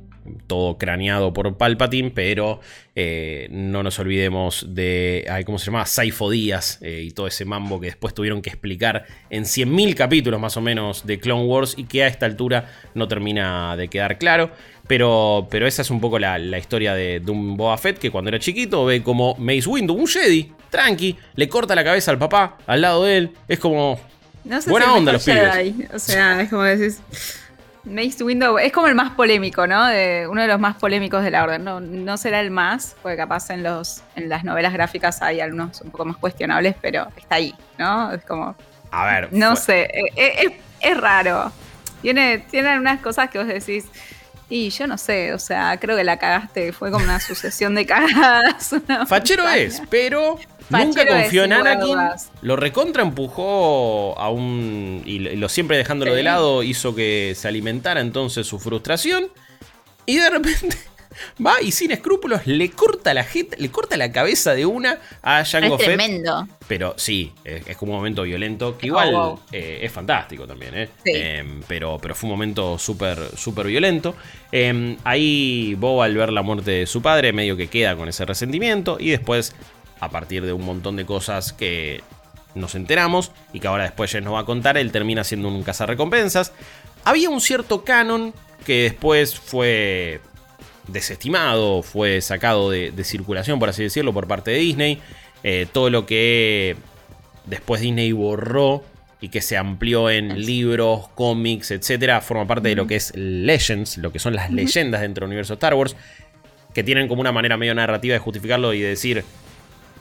[0.47, 2.59] todo craneado por Palpatine, pero
[2.95, 5.85] eh, no nos olvidemos de, ¿cómo se llama?
[5.85, 10.57] Saifo Díaz y todo ese mambo que después tuvieron que explicar en 100.000 capítulos más
[10.57, 14.51] o menos de Clone Wars y que a esta altura no termina de quedar claro.
[14.89, 18.39] Pero, pero esa es un poco la, historia de, un Boba Fett que cuando era
[18.39, 22.81] chiquito ve como Mace Windu, un Jedi, tranqui, le corta la cabeza al papá al
[22.81, 23.31] lado de él.
[23.47, 23.99] Es como.
[24.65, 25.93] buena onda los pibes.
[25.93, 27.03] O sea, es como decís.
[27.83, 29.85] Mace Windu es como el más polémico, ¿no?
[29.85, 31.63] De, uno de los más polémicos de la orden.
[31.63, 35.81] No, no será el más, porque capaz en, los, en las novelas gráficas hay algunos
[35.81, 38.11] un poco más cuestionables, pero está ahí, ¿no?
[38.11, 38.55] Es como.
[38.89, 39.29] A ver.
[39.31, 41.51] No sé, e, e, es, es, raro.
[42.01, 43.85] Tiene, tiene algunas cosas que vos decís.
[44.49, 47.85] Y yo no sé, o sea, creo que la cagaste, fue como una sucesión de
[47.85, 48.71] cagadas.
[49.07, 51.97] Fachero es, pero nunca confió en Anakin.
[52.41, 55.03] Lo recontra empujó a un.
[55.05, 59.27] Y lo siempre dejándolo de lado hizo que se alimentara entonces su frustración.
[60.07, 60.77] Y de repente
[61.45, 63.25] va y sin escrúpulos le corta la
[63.57, 66.47] le corta la cabeza de una a Jango es tremendo.
[66.67, 70.89] Pero sí, es, como un momento violento, que igual oh, eh, es fantástico también, ¿eh?
[71.05, 74.15] Em, pero, pero fue un momento súper súper violento.
[74.51, 78.25] Em, ahí Boba al ver la muerte de su padre medio que queda con ese
[78.25, 79.55] resentimiento y después,
[79.99, 82.01] a partir de un montón de cosas que
[82.55, 85.63] nos enteramos y que ahora después ya nos va a contar, él termina siendo un
[85.63, 86.53] cazarrecompensas.
[87.05, 88.33] Había un cierto canon
[88.65, 90.21] que después fue
[90.91, 94.99] desestimado, fue sacado de, circulación, por así decirlo, por parte de Disney.
[95.43, 96.75] Eh, todo lo que
[97.45, 98.83] después Disney borró
[99.21, 103.97] y que se amplió en libros, cómics, etcétera, forma parte de lo que es Legends,
[103.97, 105.95] lo que son las leyendas dentro del universo Star Wars,
[106.73, 109.23] que tienen como una manera medio narrativa de justificarlo y de decir,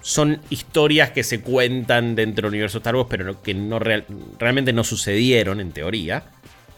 [0.02, 4.84] son historias que se cuentan dentro del universo Star Wars, pero que no realmente no
[4.84, 6.24] sucedieron en teoría.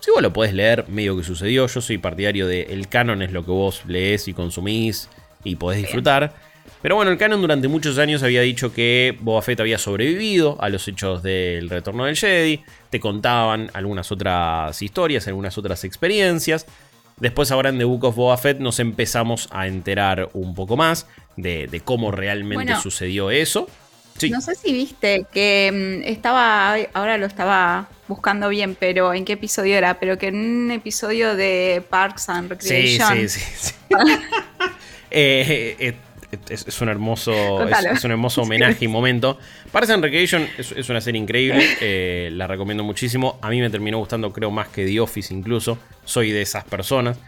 [0.00, 1.66] Si vos lo podés leer, medio que sucedió.
[1.66, 5.08] Yo soy partidario de el canon es lo que vos lees y consumís
[5.44, 6.32] y podés disfrutar.
[6.82, 10.70] Pero bueno, el canon durante muchos años había dicho que Boba Fett había sobrevivido a
[10.70, 12.62] los hechos del retorno del Jedi.
[12.88, 16.66] Te contaban algunas otras historias, algunas otras experiencias.
[17.18, 21.06] Después ahora en The Book of Boba Fett nos empezamos a enterar un poco más
[21.36, 23.68] de, cómo realmente sucedió eso.
[24.30, 29.34] No sé si viste que mm, estaba, ahora lo estaba buscando bien, pero en qué
[29.34, 33.16] episodio era, pero que en un episodio de Parks and Recreation.
[33.16, 33.74] Sí, sí, sí.
[35.12, 35.94] Eh, eh,
[36.48, 39.38] es, un hermoso, es, un hermoso homenaje y momento.
[39.72, 43.38] Parks and Recreation es, una serie increíble, eh, la recomiendo muchísimo.
[43.42, 45.78] A mí me terminó gustando, creo, más que The Office incluso.
[46.04, 47.18] Soy de esas personas.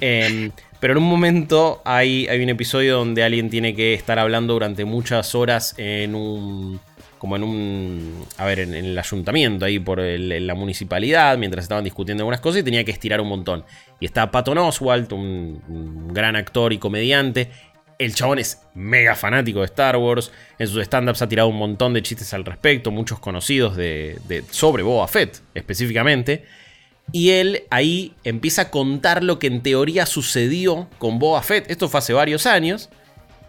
[0.00, 0.50] Em,
[0.82, 4.84] pero en un momento hay, hay un episodio donde alguien tiene que estar hablando durante
[4.84, 6.80] muchas horas en un
[7.18, 12.22] como en un, a ver, en, el ayuntamiento, ahí por la municipalidad, mientras estaban discutiendo
[12.22, 13.64] algunas cosas y tenía que estirar un montón.
[14.00, 17.48] Y está Patton Oswalt, un, gran actor y comediante.
[17.96, 20.32] El chabón es mega fanático de Star Wars.
[20.58, 24.42] En sus stand-ups ha tirado un montón de chistes al respecto, muchos conocidos de, de,
[24.50, 26.44] sobre Boba Fett específicamente.
[27.12, 31.70] Y él ahí empieza a contar lo que en teoría sucedió con Boba Fett.
[31.70, 32.88] Esto fue hace varios años.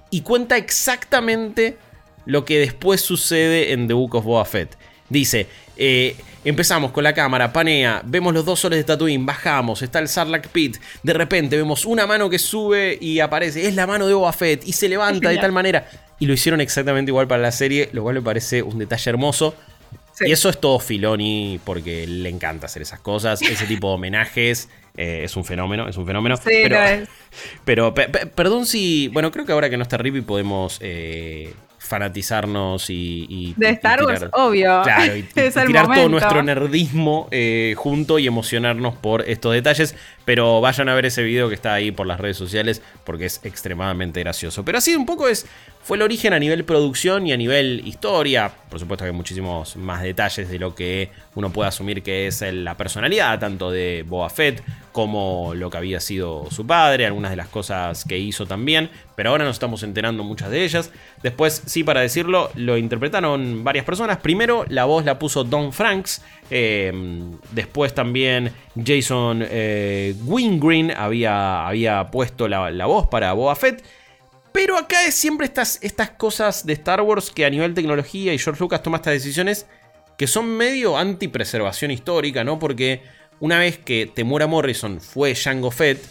[0.09, 1.77] Y cuenta exactamente
[2.25, 4.77] lo que después sucede en The Book of Boba Fett.
[5.09, 5.47] Dice,
[5.77, 10.07] eh, empezamos con la cámara, panea, vemos los dos soles de Tatooine, bajamos, está el
[10.07, 14.13] Sarlacc Pit, de repente vemos una mano que sube y aparece, es la mano de
[14.13, 15.87] Boba Fett y se levanta de tal manera.
[16.19, 19.55] Y lo hicieron exactamente igual para la serie, lo cual me parece un detalle hermoso.
[20.21, 24.69] Y eso es todo Filoni porque le encanta hacer esas cosas, ese tipo de homenajes.
[24.95, 26.35] Eh, es un fenómeno, es un fenómeno.
[26.43, 27.93] pero, pero
[28.35, 29.07] perdón si.
[29.09, 34.25] Bueno, creo que ahora que no está Rippy podemos eh, fanatizarnos y, de Star Wars,
[34.31, 34.81] obvio.
[34.83, 35.23] Claro, y,
[35.67, 39.95] tirar todo nuestro nerdismo eh, junto y emocionarnos por estos detalles.
[40.25, 43.41] Pero vayan a ver ese video que está ahí por las redes sociales porque es
[43.43, 44.63] extremadamente gracioso.
[44.63, 45.45] Pero así un poco es
[45.83, 48.51] fue el origen a nivel producción y a nivel historia.
[48.69, 52.41] Por supuesto que hay muchísimos más detalles de lo que uno puede asumir que es
[52.41, 57.37] la personalidad tanto de Boba Fett como lo que había sido su padre, algunas de
[57.37, 60.91] las cosas que hizo también, pero ahora nos estamos enterando muchas de ellas.
[61.21, 64.17] Después, sí, para decirlo, lo interpretaron varias personas.
[64.17, 72.11] Primero, la voz la puso Don Franks, em, después también Jason eh, Wingreen había, había
[72.11, 73.83] puesto la, la voz para Boba Fett.
[74.53, 78.39] Pero acá es siempre estas, estas cosas de Star Wars que a nivel tecnología y
[78.39, 79.65] George Lucas toma estas decisiones
[80.17, 82.59] que son medio anti-preservación histórica, ¿no?
[82.59, 83.01] Porque
[83.39, 86.05] una vez que Temura Morrison fue Jango Fett,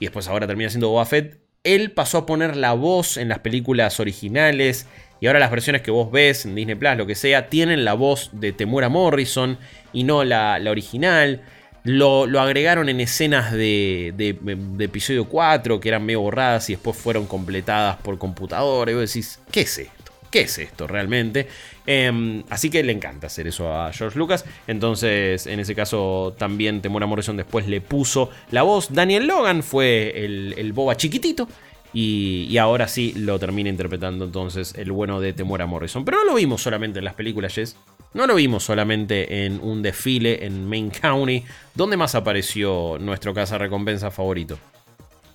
[0.00, 3.38] y después ahora termina siendo Boba Fett, él pasó a poner la voz en las
[3.38, 4.86] películas originales,
[5.20, 7.94] y ahora las versiones que vos ves en Disney Plus, lo que sea, tienen la
[7.94, 9.58] voz de Temura Morrison
[9.92, 11.42] y no la, la original.
[11.84, 14.36] Lo, agregaron en escenas de,
[14.78, 18.90] episodio 4 que eran medio borradas y después fueron completadas por computadora.
[18.90, 20.12] Y vos decís, ¿qué es esto?
[20.30, 21.48] ¿Qué es esto realmente?
[21.86, 24.44] Em, así que le encanta hacer eso a George Lucas.
[24.66, 28.92] Entonces, en ese caso, también Temura Morrison después le puso la voz.
[28.92, 31.48] Daniel Logan fue el, el boba chiquitito.
[31.92, 36.04] Y, ahora sí lo termina interpretando entonces el bueno de Temora Morrison.
[36.04, 37.76] Pero no lo vimos solamente en las películas, Jess.
[38.12, 41.44] No lo vimos solamente en un desfile en Main County.
[41.74, 44.58] ¿Dónde más apareció nuestro casa recompensa favorito?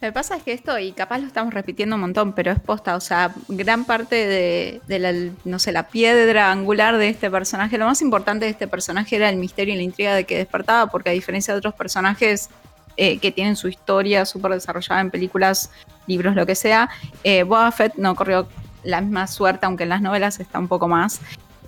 [0.02, 2.60] Lo que pasa es que esto, y capaz lo estamos repitiendo un montón, pero es
[2.60, 5.14] posta, o sea, gran parte de, la,
[5.46, 9.30] no sé, la piedra angular de este personaje, lo más importante de este personaje era
[9.30, 12.50] el misterio y la intriga de que despertaba, porque a diferencia de otros personajes
[12.98, 15.72] eh, que tienen su historia súper desarrollada en películas
[16.08, 16.90] libros, lo que sea.
[17.24, 18.48] Eh, Boba Fett no corrió
[18.84, 21.22] la misma suerte, aunque en las novelas está un poco más.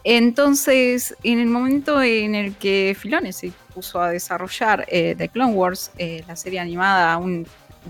[0.10, 5.52] Entonces, en el momento en el que Filone se puso a desarrollar eh, The Clone
[5.52, 7.20] Wars, eh, la serie animada,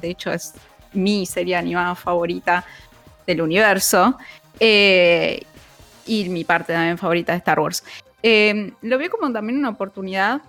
[0.02, 0.56] de hecho es
[0.94, 2.66] mi serie animada favorita
[3.28, 4.18] del universo.
[4.60, 5.44] Eh,
[6.08, 7.84] y mi parte también favorita de Star Wars.
[8.82, 10.42] Lo veo como también una oportunidad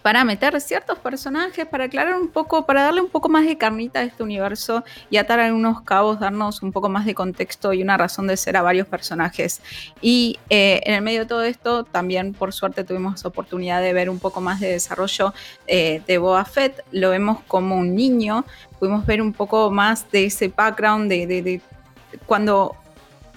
[0.00, 4.00] para meter ciertos personajes, para aclarar un poco, para darle un poco más de carnita
[4.00, 7.96] a este universo y atar algunos cabos, darnos un poco más de contexto y una
[7.96, 9.60] razón de ser a varios personajes.
[10.00, 14.08] Y eh, en el medio de todo esto, también por suerte tuvimos oportunidad de ver
[14.08, 15.34] un poco más de desarrollo
[15.66, 16.82] eh, de Boba Fett.
[16.90, 18.44] Lo vemos como un niño,
[18.78, 21.60] pudimos ver un poco más de ese background de, de
[22.26, 22.76] cuando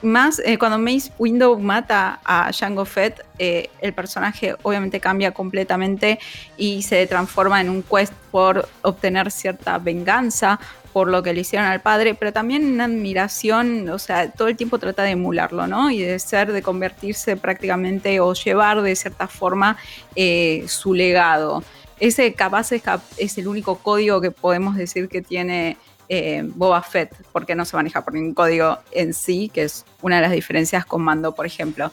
[0.02, 6.20] más eh, cuando Mace Window mata a Jango Fett, eh, el personaje obviamente cambia completamente
[6.58, 10.60] y se transforma en un quest por obtener cierta venganza
[10.96, 14.56] por lo que le hicieron al padre, pero también en admiración, o sea, todo el
[14.56, 15.92] tiempo trata de emularlo, ¿no?
[15.92, 19.76] Y de ser, de convertirse prácticamente o llevar de cierta forma
[20.16, 21.66] eh, su legado.
[22.00, 25.76] Ese capaz es el único código que podemos decir que tiene
[26.10, 30.18] eh, Boba Fett, porque no se maneja por ningún código en sí, que es una
[30.18, 31.92] de las diferencias con Mando, por ejemplo.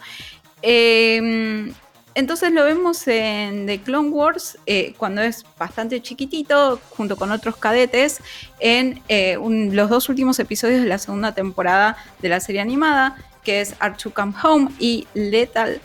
[0.61, 1.73] Em,
[2.15, 7.57] entonces lo vemos en The Clone Wars eh, cuando es bastante chiquitito, junto con otros
[7.57, 8.21] cadetes,
[8.59, 13.61] en eh, los dos últimos episodios de la segunda temporada de la serie animada, que
[13.61, 15.81] es to Come Home y Lethal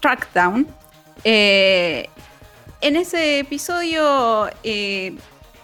[0.00, 0.66] Trackdown.
[1.24, 4.50] en ese episodio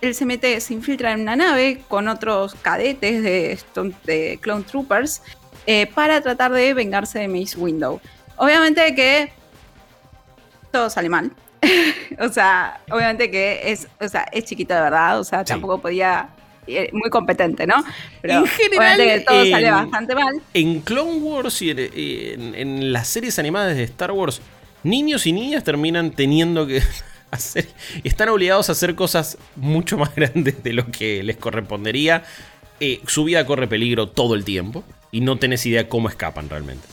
[0.01, 3.59] él se mete, se infiltra en una nave con otros cadetes de,
[4.05, 5.23] de Clone Troopers
[5.67, 8.01] eh, para tratar de vengarse de Mace Window.
[8.37, 9.31] Obviamente que
[10.71, 11.33] todo sale mal.
[12.21, 16.31] o sea, obviamente que es, o sea, es chiquito de verdad, o sea, tampoco podía
[16.67, 17.83] eh, muy competente, ¿no?
[18.21, 20.41] Pero en general, todo sale bastante mal.
[20.55, 24.41] En Clone Wars y en, las series animadas de Star Wars,
[24.83, 26.83] niños y niñas terminan teniendo que
[28.05, 32.25] están obligados a hacer cosas mucho más grandes de lo que les correspondería.
[32.81, 36.87] Eh, su vida corre peligro todo el tiempo y no tenés idea cómo escapan realmente.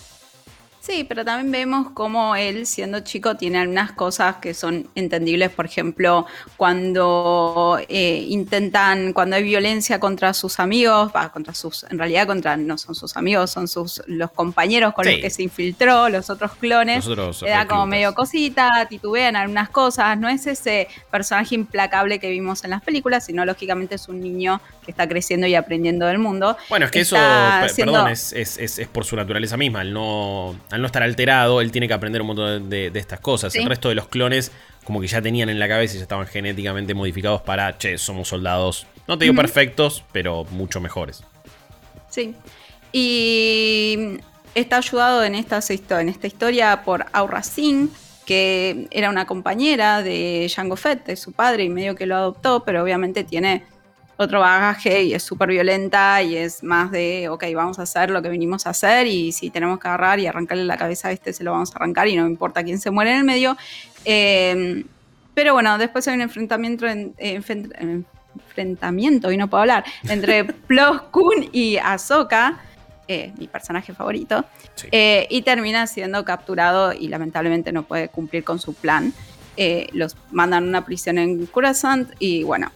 [0.86, 5.50] Sí, pero también vemos cómo él, siendo chico, tiene algunas cosas que son entendibles.
[5.50, 12.28] Por ejemplo, cuando eh, intentan, cuando hay violencia contra sus amigos, contra sus, en realidad
[12.28, 16.30] contra no son sus amigos, son sus los compañeros con los que se infiltró, los
[16.30, 17.08] otros clones.
[17.08, 20.16] le da como medio cosita, titubean algunas cosas.
[20.20, 24.62] No es ese personaje implacable que vimos en las películas, sino lógicamente es un niño
[24.86, 26.56] que está creciendo y aprendiendo del mundo.
[26.70, 27.16] Bueno, es que eso,
[27.76, 31.72] perdón, es, es, es por su naturaleza misma, el no al no estar alterado, él
[31.72, 33.56] tiene que aprender un montón de, estas cosas.
[33.56, 34.52] El resto de los clones,
[34.84, 38.28] como que ya tenían en la cabeza y ya estaban genéticamente modificados para, che, somos
[38.28, 41.24] soldados, no te digo perfectos, pero mucho mejores.
[42.10, 42.36] Sí.
[42.92, 44.18] Y
[44.54, 45.62] está ayudado en esta,
[46.02, 47.90] en esta historia por Aura Singh,
[48.26, 52.66] que era una compañera de Jango Fett, de su padre, y medio que lo adoptó,
[52.66, 53.64] pero obviamente tiene
[54.18, 58.22] otro bagaje y es súper violenta y es más de, ok, vamos a hacer lo
[58.22, 61.34] que vinimos a hacer y si tenemos que agarrar y arrancarle la cabeza a este,
[61.34, 63.58] se lo vamos a arrancar y no importa quién se muere en el medio.
[64.06, 64.86] Em,
[65.34, 71.50] pero bueno, después hay un enfrentamiento, en, enfrentamiento, y no puedo hablar, entre Plo Koon
[71.52, 72.60] y Ahsoka.
[73.08, 74.46] Eh, mi personaje favorito,
[74.92, 79.14] eh, y termina siendo capturado y lamentablemente no puede cumplir con su plan.
[79.58, 82.72] Eh, los mandan a una prisión en Coruscant y bueno,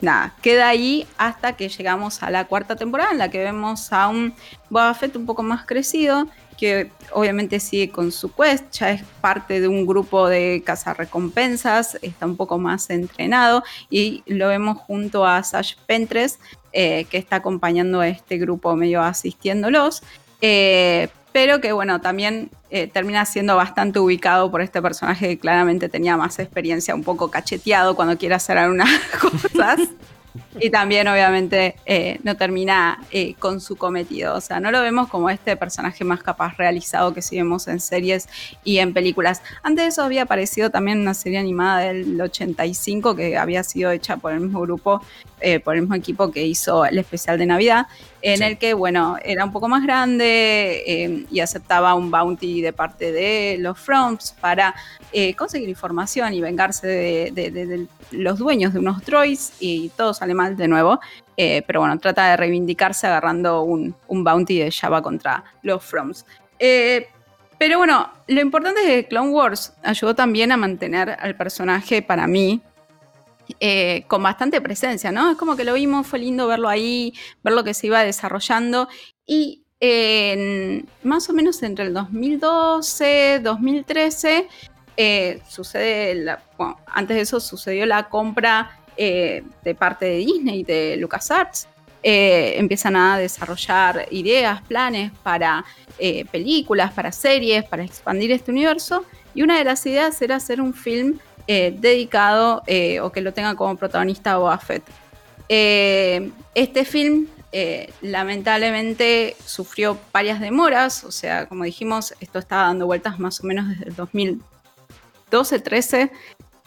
[0.00, 4.08] nada, queda ahí hasta que llegamos a la cuarta temporada en la que vemos a
[4.08, 4.34] un
[4.70, 9.60] Boba Fett un poco más crecido, que obviamente sigue con su quest, ya es parte
[9.60, 15.42] de un grupo de cazarrecompensas, está un poco más entrenado y lo vemos junto a
[15.42, 16.38] Sash Pentres,
[16.72, 20.02] eh, que está acompañando a este grupo medio asistiéndolos.
[20.40, 25.90] Eh, pero que bueno, también eh, termina siendo bastante ubicado por este personaje que claramente
[25.90, 28.88] tenía más experiencia, un poco cacheteado cuando quiere hacer algunas
[29.20, 29.80] cosas.
[30.58, 34.34] y también obviamente eh, no termina eh, con su cometido.
[34.34, 37.80] O sea, no lo vemos como este personaje más capaz realizado que sí vemos en
[37.80, 38.30] series
[38.64, 39.42] y en películas.
[39.62, 44.16] Antes de eso había aparecido también una serie animada del 85 que había sido hecha
[44.16, 45.02] por el mismo grupo,
[45.64, 47.86] por el mismo equipo que hizo el especial de Navidad
[48.26, 52.72] en el que, bueno, era un poco más grande eh, y aceptaba un bounty de
[52.72, 54.74] parte de los Froms para
[55.12, 56.88] eh, conseguir información y vengarse
[57.32, 60.98] de, los dueños de unos droids y todo sale mal de nuevo.
[61.36, 66.26] Eh, pero bueno, trata de reivindicarse agarrando un, un bounty de Java contra los Froms.
[66.58, 72.26] pero bueno, lo importante es que Clone Wars ayudó también a mantener al personaje para
[72.26, 72.60] mí
[73.60, 75.30] eh, con bastante presencia, ¿no?
[75.30, 78.88] Es como que lo vimos, fue lindo verlo ahí, ver lo que se iba desarrollando
[79.26, 79.62] y
[81.02, 84.48] más o menos entre el 2012, 2013,
[84.96, 90.96] eh, sucede, bueno, antes de eso sucedió la compra eh, de parte de Disney, de
[90.96, 91.68] LucasArts,
[92.02, 95.64] empiezan a desarrollar ideas, planes para
[96.30, 99.04] películas, para series, para expandir este universo.
[99.34, 102.62] Y una de las ideas era hacer un film dedicado
[103.02, 104.82] o que lo tenga como protagonista Boba Fett.
[105.48, 107.28] este film
[107.58, 113.46] eh, lamentablemente sufrió varias demoras, o sea, como dijimos, esto estaba dando vueltas más o
[113.46, 113.96] menos desde el
[115.30, 116.10] 2012-13,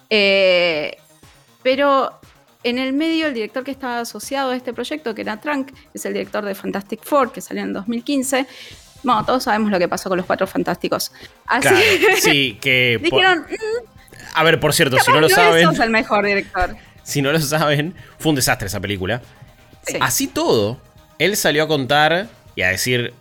[0.09, 0.97] eh,
[1.61, 2.19] pero
[2.63, 6.05] en el medio el director que estaba asociado a este proyecto, que era Trunk, es
[6.05, 8.47] el director de Fantastic Four, que salió en 2015,
[9.03, 11.11] bueno, todos sabemos lo que pasó con los Cuatro Fantásticos.
[11.45, 11.75] Así
[12.19, 12.99] sí, que...
[13.03, 13.98] dijeron, mm,
[14.33, 15.69] a ver, por cierto, si no lo saben...
[15.81, 16.75] el mejor director.
[17.03, 19.21] Si no lo saben, fue un desastre esa película.
[19.99, 20.79] Así todo,
[21.17, 23.13] él salió a contar y a decir,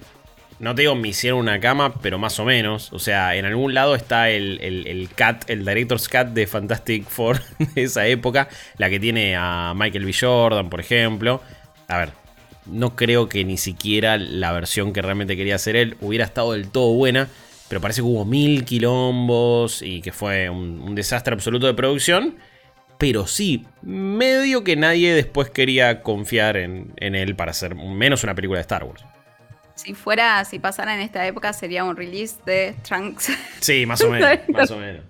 [0.59, 2.93] no te digo me hicieron una cama, pero más o menos.
[2.93, 7.41] O sea, en algún lado está el, el, cat, el Director's Cat de Fantastic Four
[7.75, 8.49] de esa época.
[8.77, 10.13] La que tiene a Michael B.
[10.19, 11.43] Jordan, por ejemplo.
[11.87, 12.11] A ver,
[12.67, 16.69] no creo que ni siquiera la versión que realmente quería hacer él hubiera estado del
[16.69, 17.29] todo buena.
[17.69, 22.37] Pero parece que hubo mil quilombos y que fue un desastre absoluto de producción
[22.99, 28.59] pero sí, medio que nadie después quería confiar en, él para hacer menos una película
[28.59, 29.05] de Star Wars.
[29.77, 33.31] Si fuera, si pasara en esta época, sería un release de Trunks.
[33.61, 35.05] Sí, más o menos, más o menos.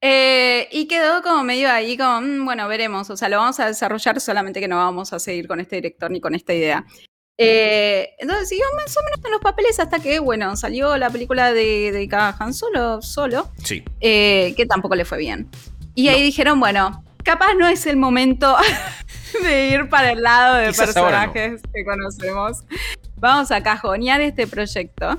[0.00, 3.08] Eh, y quedó como medio ahí, como, mm, bueno, veremos.
[3.08, 6.10] O sea, lo vamos a desarrollar, solamente que no vamos a seguir con este director
[6.10, 6.84] ni con esta idea.
[7.38, 11.52] Eh, entonces siguió más o menos en los papeles hasta que, bueno, salió la película
[11.52, 13.50] de, de Han Solo, solo.
[13.62, 13.84] Sí.
[14.00, 15.48] Eh, que tampoco le fue bien.
[15.94, 18.56] Y ahí dijeron, bueno, capaz no es el momento
[19.42, 22.64] de ir para el lado de personajes que conocemos.
[23.16, 25.18] Vamos a cajonear este proyecto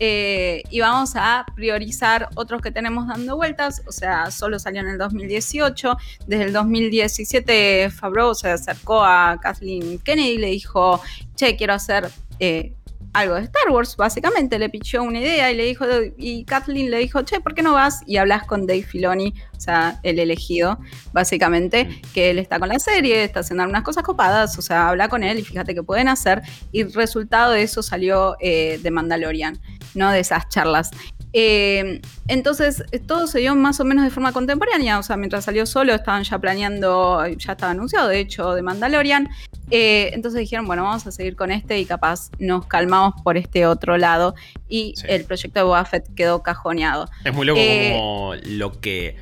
[0.00, 3.82] eh, y vamos a priorizar otros que tenemos dando vueltas.
[3.86, 5.96] O sea, solo salió en el 2018.
[6.26, 11.00] Desde el 2017, Favreau se acercó a Kathleen Kennedy y le dijo:
[11.36, 12.10] Che, quiero hacer.
[12.40, 12.74] Eh,
[13.14, 15.86] algo de Star Wars, básicamente le pichó una idea y le dijo,
[16.18, 19.60] y Kathleen le dijo, che, ¿por qué no vas y hablas con Dave Filoni, o
[19.60, 20.78] sea, el elegido,
[21.12, 25.08] básicamente, que él está con la serie, está haciendo algunas cosas copadas, o sea, habla
[25.08, 26.42] con él y fíjate qué pueden hacer,
[26.72, 29.58] y el resultado de eso salió eh, de Mandalorian,
[29.94, 30.90] no de esas charlas.
[31.36, 35.66] Eh, entonces, todo se dio más o menos de forma contemporánea, o sea, mientras salió
[35.66, 39.28] solo estaban ya planeando, ya estaba anunciado, de hecho, de Mandalorian.
[39.70, 43.66] Eh, entonces dijeron, bueno, vamos a seguir con este y capaz nos calmamos por este
[43.66, 44.36] otro lado.
[44.68, 47.10] Y el proyecto de Boba Fett quedó cajoneado.
[47.24, 49.16] Es muy loco eh, como lo que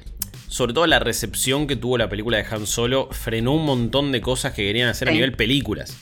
[0.49, 4.21] sobre todo la recepción que tuvo la película de Han Solo, frenó un montón de
[4.21, 5.97] cosas que querían hacer a nivel películas.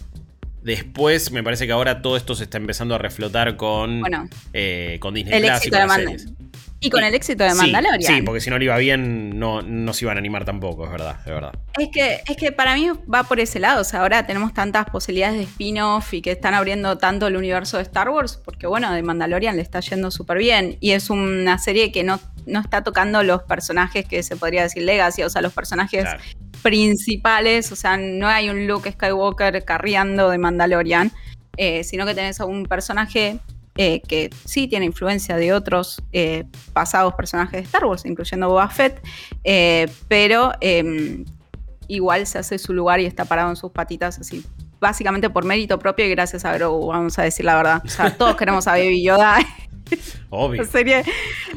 [0.63, 4.03] Después, me parece que ahora todo esto se está empezando a reflotar con,
[4.53, 6.29] eh, con Disney el Plus y con series.
[6.83, 8.15] Y con el éxito de Mandalorian.
[8.15, 10.91] Sí, porque si no le iba bien, no, no se iban a animar tampoco, es
[10.91, 11.53] verdad, es verdad.
[11.79, 13.83] Es que, es que para mí va por ese lado.
[13.83, 17.77] O sea, ahora tenemos tantas posibilidades de spin-off y que están abriendo tanto el universo
[17.77, 20.79] de Star Wars, porque bueno, de Mandalorian le está yendo súper bien.
[20.81, 24.83] Y es una serie que no, no está tocando los personajes que se podría decir
[24.83, 26.07] Legacy, o sea, los personajes
[26.63, 31.13] principales, o sea, no hay un Luke Skywalker carriando de Mandalorian,
[31.57, 33.39] eh, sino que tenés a un personaje
[33.83, 38.69] eh, que sí tiene influencia de otros eh, pasados personajes de Star Wars, incluyendo Boba
[38.69, 39.01] Fett,
[40.07, 41.25] pero em,
[41.89, 44.45] igual se hace su lugar y está parado en sus patitas así.
[44.81, 47.83] Básicamente por mérito propio y gracias a Grogu, vamos a decir la verdad.
[47.83, 49.39] O sea, todos queremos a Baby Yoda
[50.31, 50.65] Obvio.
[50.65, 51.03] serie,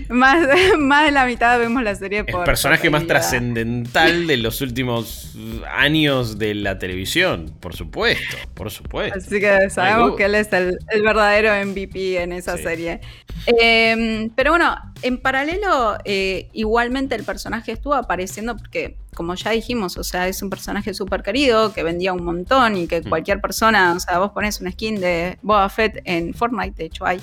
[0.09, 2.41] más, más de la mitad vemos la serie por.
[2.41, 5.35] El personaje más trascendental de los últimos
[5.71, 9.17] años de la televisión, por supuesto, por supuesto.
[9.17, 13.01] Así que sabemos que él es el, verdadero MVP en esa serie.
[13.45, 19.97] Em, pero bueno, en paralelo, eh, igualmente el personaje estuvo apareciendo porque, como ya dijimos,
[19.97, 23.09] o sea, es un personaje súper querido, que vendía un montón y que mm.
[23.09, 27.05] cualquier persona, o sea, vos pones una skin de Boba Fett en Fortnite, de hecho
[27.05, 27.19] hay,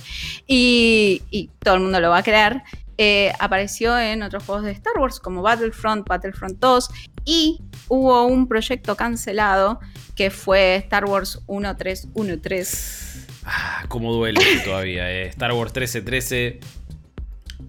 [0.46, 2.62] y, todo el mundo lo va a creer.
[3.02, 6.90] Eh, apareció en otros juegos de Star Wars como Battlefront, Battlefront 2
[7.24, 9.80] y hubo un proyecto cancelado
[10.14, 13.26] que fue Star Wars 1313.
[13.46, 15.10] Ah, cómo duele todavía.
[15.10, 15.28] Eh.
[15.28, 16.60] Star Wars 1313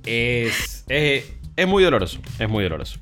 [0.05, 2.99] es, es, muy doloroso, es muy doloroso.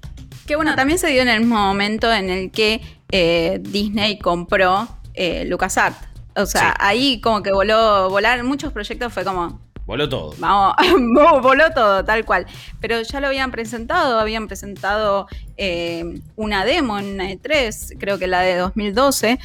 [0.50, 2.82] Que bueno, también se dio en el momento en el que
[3.12, 6.00] eh, Disney compró eh, LucasArts.
[6.36, 9.62] O sea, ahí como que voló, volar muchos proyectos fue como...
[9.86, 10.34] Voló todo.
[10.39, 10.74] Vamos,
[11.43, 12.47] voló todo, tal cual.
[12.82, 18.41] Pero ya lo habían presentado, habían presentado eh, una demo en E3, creo que la
[18.41, 19.38] de 2012,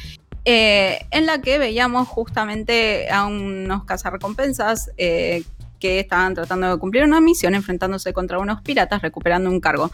[0.43, 5.43] en la que veíamos justamente a unos cazarrecompensas eh,
[5.79, 9.91] que estaban tratando de cumplir una misión enfrentándose contra unos piratas recuperando un cargo.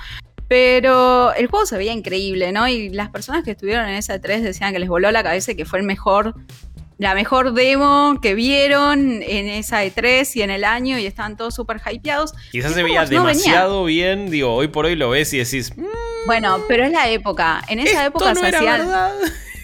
[0.51, 2.67] Pero el juego se veía increíble, ¿no?
[2.67, 5.55] Y las personas que estuvieron en esa 3 decían que les voló la cabeza y
[5.55, 6.35] que fue el mejor,
[6.97, 11.55] la mejor demo que vieron en esa E3 y en el año y estaban todos
[11.55, 12.33] súper hypeados.
[12.51, 15.71] Quizás se veía demasiado bien, digo, hoy por hoy lo ves y decís...
[15.77, 15.85] Mm,
[16.25, 17.61] bueno, pero es la época.
[17.69, 18.89] En esa época se hacían...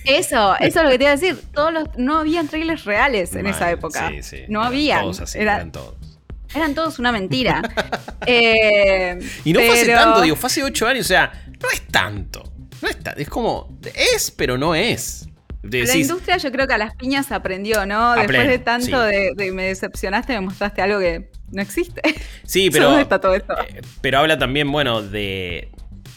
[0.05, 1.37] Eso, eso es lo que te iba a decir.
[1.53, 4.07] Todos los, no habían trailers reales en esa época.
[4.07, 4.37] Sí, sí.
[4.47, 5.03] No había.
[5.35, 5.96] eran todos.
[6.53, 7.61] Eran todos una mentira.
[8.29, 11.31] Eh, y no fue hace tanto, digo, fue hace ocho años, o sea,
[11.61, 12.43] no es tanto.
[12.81, 15.29] No es tanto, es como, es, pero no es.
[15.63, 18.15] la industria yo creo que a las piñas aprendió, ¿no?
[18.15, 22.01] Después de tanto de, me decepcionaste, me mostraste algo que no existe.
[22.43, 22.87] Sí, pero...
[22.87, 23.53] ¿Dónde está todo esto?
[23.61, 25.71] Eh, pero habla también, bueno, de,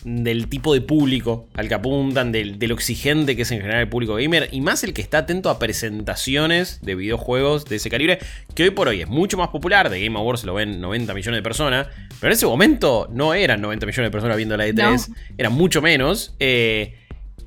[0.05, 3.89] del tipo de público al que apuntan, del, lo exigente que es en general el
[3.89, 8.19] público gamer, y más el que está atento a presentaciones de videojuegos de ese calibre,
[8.55, 11.39] que hoy por hoy es mucho más popular, de Game Awards lo ven 90 millones
[11.39, 11.89] de personas,
[12.21, 15.83] pero en ese momento no eran 90 millones de personas viendo la E3, eran mucho
[15.83, 16.35] menos.
[16.39, 16.95] Eh,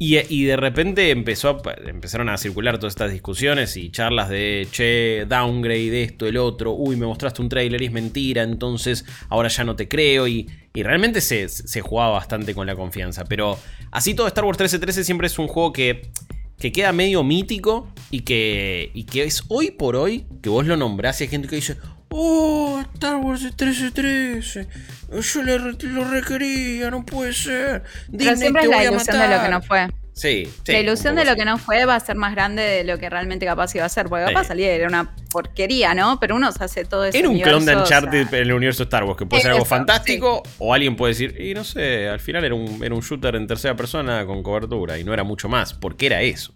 [0.06, 5.92] y, de repente empezó empezaron a circular todas estas discusiones y charlas de, che, downgrade
[5.92, 9.64] de esto, el otro, uy, me mostraste un trailer y es mentira, entonces ahora ya
[9.64, 10.28] no te creo.
[10.28, 13.26] Y, realmente se, jugaba bastante con la confianza.
[13.26, 13.60] Pero
[13.92, 16.10] así todo Star Wars 1313 siempre es un juego que,
[16.64, 20.78] que queda medio mítico y que, y que es hoy por hoy que vos lo
[20.78, 21.76] nombrás y hay gente que dice,
[22.08, 24.68] Oh, Star Wars 1313.
[25.12, 25.44] Yo
[25.90, 27.84] lo requería, no puede ser.
[28.18, 29.90] Pero siempre es la ilusión de lo que no fue.
[30.14, 33.00] Sí, La ilusión de lo que no fue va a ser más grande de lo
[33.00, 34.08] que realmente capaz iba a ser.
[34.08, 36.20] Porque capaz salía era una porquería, ¿no?
[36.20, 37.18] Pero uno se hace todo eso.
[37.18, 40.44] Era un clon de Uncharted en el universo Star Wars, que puede ser algo fantástico.
[40.60, 43.48] O alguien puede decir, y no sé, al final era un, era un shooter en
[43.48, 45.00] tercera persona con cobertura.
[45.00, 45.74] Y no era mucho más.
[45.74, 46.54] porque era eso?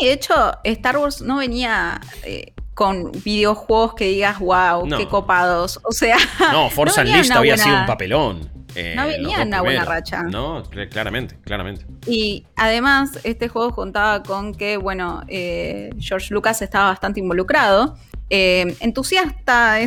[0.00, 2.00] Y de hecho, Star Wars no venía.
[2.24, 5.78] Eh, con videojuegos que digas, wow, qué copados.
[5.84, 6.16] O sea.
[6.52, 8.50] No, Forza Unleashed había sido un papelón.
[8.74, 10.22] Eh, no venía en una buena racha.
[10.22, 11.86] No, claramente, claramente.
[12.06, 17.96] Y además, este juego contaba con que, bueno, eh, George Lucas estaba bastante involucrado.
[18.30, 19.80] Eh, entusiasta,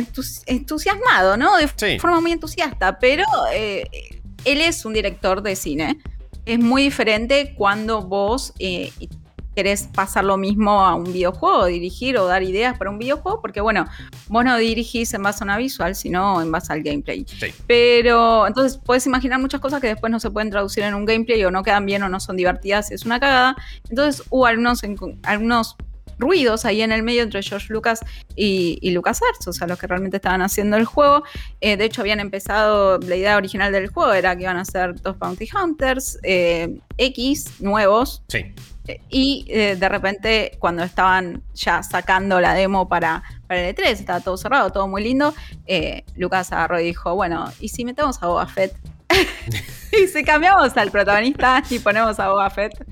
[0.46, 1.56] entusiasmado, ¿no?
[1.56, 5.98] De forma muy entusiasta, pero él es un director de cine.
[6.44, 8.52] Es muy diferente cuando vos
[9.56, 13.62] querés pasar lo mismo a un videojuego, dirigir o dar ideas para un videojuego, porque
[13.62, 13.86] bueno,
[14.28, 17.24] vos no dirigís en base a una visual, sino en base al gameplay.
[17.66, 21.42] Pero entonces puedes imaginar muchas cosas que después no se pueden traducir en un gameplay
[21.44, 23.56] o no quedan bien o no son divertidas, es una cagada.
[23.88, 24.82] Entonces hubo algunos,
[25.22, 25.76] algunos
[26.18, 28.00] ruidos ahí en el medio entre George Lucas
[28.34, 31.24] y, y LucasArts, o sea, los que realmente estaban haciendo el juego.
[31.60, 35.00] Eh, de hecho, habían empezado, la idea original del juego era que iban a ser
[35.00, 38.22] dos Bounty Hunters eh, X nuevos.
[38.28, 38.54] Sí.
[39.08, 44.20] Y eh, de repente, cuando estaban ya sacando la demo para, para el E3, estaba
[44.20, 45.34] todo cerrado, todo muy lindo,
[45.66, 48.74] eh, Lucas agarró y dijo, bueno, ¿y si metemos a Boba Fett?
[49.92, 52.84] y si cambiamos al protagonista y ponemos a Boba Fett.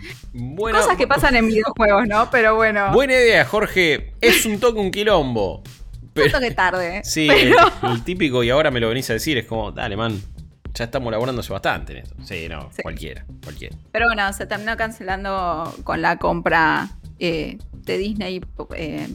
[0.57, 2.31] Cosas que pasan en videojuegos, ¿no?
[2.31, 2.93] Pero bueno.
[2.93, 4.15] Buena idea, Jorge.
[4.21, 5.63] Es un toque un quilombo.
[6.17, 7.03] un toque tarde.
[7.05, 10.21] Sí, el, típico, y ahora me lo venís a decir, es como, dale, man,
[10.75, 12.15] ya estamos laburándose bastante en eso.
[12.25, 13.77] Sí, no, cualquiera, cualquiera.
[13.93, 18.41] Pero bueno, se terminó cancelando con la compra eh, de Disney
[18.75, 19.09] eh,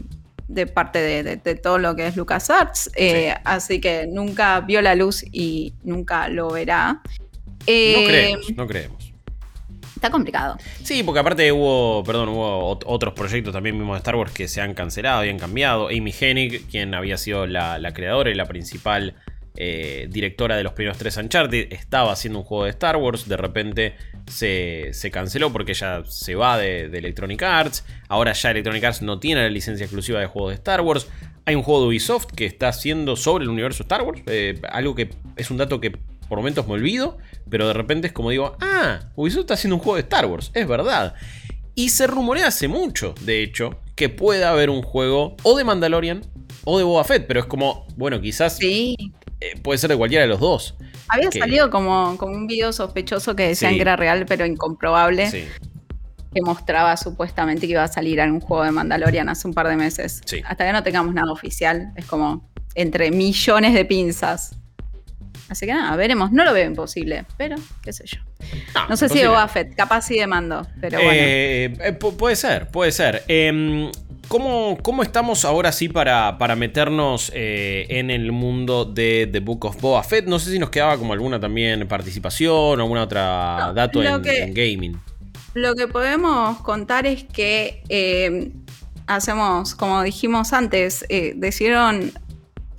[0.47, 2.91] de parte de, todo lo que es LucasArts.
[2.95, 7.01] Eh, Así que nunca vio la luz y nunca lo verá.
[7.03, 9.09] no creemos, no creemos.
[9.95, 10.57] Está complicado.
[10.81, 14.61] Sí, porque aparte hubo, perdón, hubo otros proyectos también mismos de Star Wars que se
[14.61, 15.89] han cancelado y han cambiado.
[15.89, 19.15] Amy Hennig, quien había sido la, la creadora y la principal
[19.61, 23.35] eh, directora de los primeros tres Uncharted, estaba haciendo un juego de Star Wars, de
[23.35, 23.95] repente
[24.25, 29.43] se, canceló porque ya se va de, Electronic Arts, ahora ya Electronic Arts no tiene
[29.43, 31.07] la licencia exclusiva de juegos de Star Wars,
[31.43, 34.95] hay un juego de Ubisoft que está haciendo sobre el universo Star Wars, eh, algo
[34.95, 37.17] que es un dato que por momentos me olvido,
[37.49, 40.51] pero de repente es como digo, ah, Ubisoft está haciendo un juego de Star Wars,
[40.53, 41.15] es verdad.
[41.75, 46.21] Y se rumorea hace mucho, de hecho, que pueda haber un juego o de Mandalorian
[46.63, 48.95] o de Boba Fett, pero es como, bueno, quizás sí.
[49.41, 50.75] Eh, puede ser de cualquiera de los dos.
[51.07, 55.29] Había salido como, como un video sospechoso que decían que era real, pero incomprobable.
[55.31, 59.67] Que mostraba supuestamente que iba a salir en un juego de Mandalorian hace un par
[59.67, 60.21] de meses.
[60.45, 64.55] Hasta que no tengamos nada oficial, es como entre millones de pinzas.
[65.49, 66.31] Así que nada, veremos.
[66.31, 68.19] No lo veo imposible, pero qué sé yo.
[68.87, 71.11] No, sé si de Boba capaz sí de mando, pero bueno.
[71.13, 73.23] Eh, eh, puede ser, puede ser.
[73.27, 73.89] Em,
[74.29, 79.81] ¿Cómo, estamos ahora sí para, para meternos eh, en el mundo de The Book of
[79.81, 80.27] Boba Fett?
[80.27, 85.01] No sé si nos quedaba como alguna también participación o alguna otra dato en, gaming.
[85.55, 88.51] Lo que podemos contar es que eh,
[89.07, 92.11] hacemos, como dijimos antes, eh, decidieron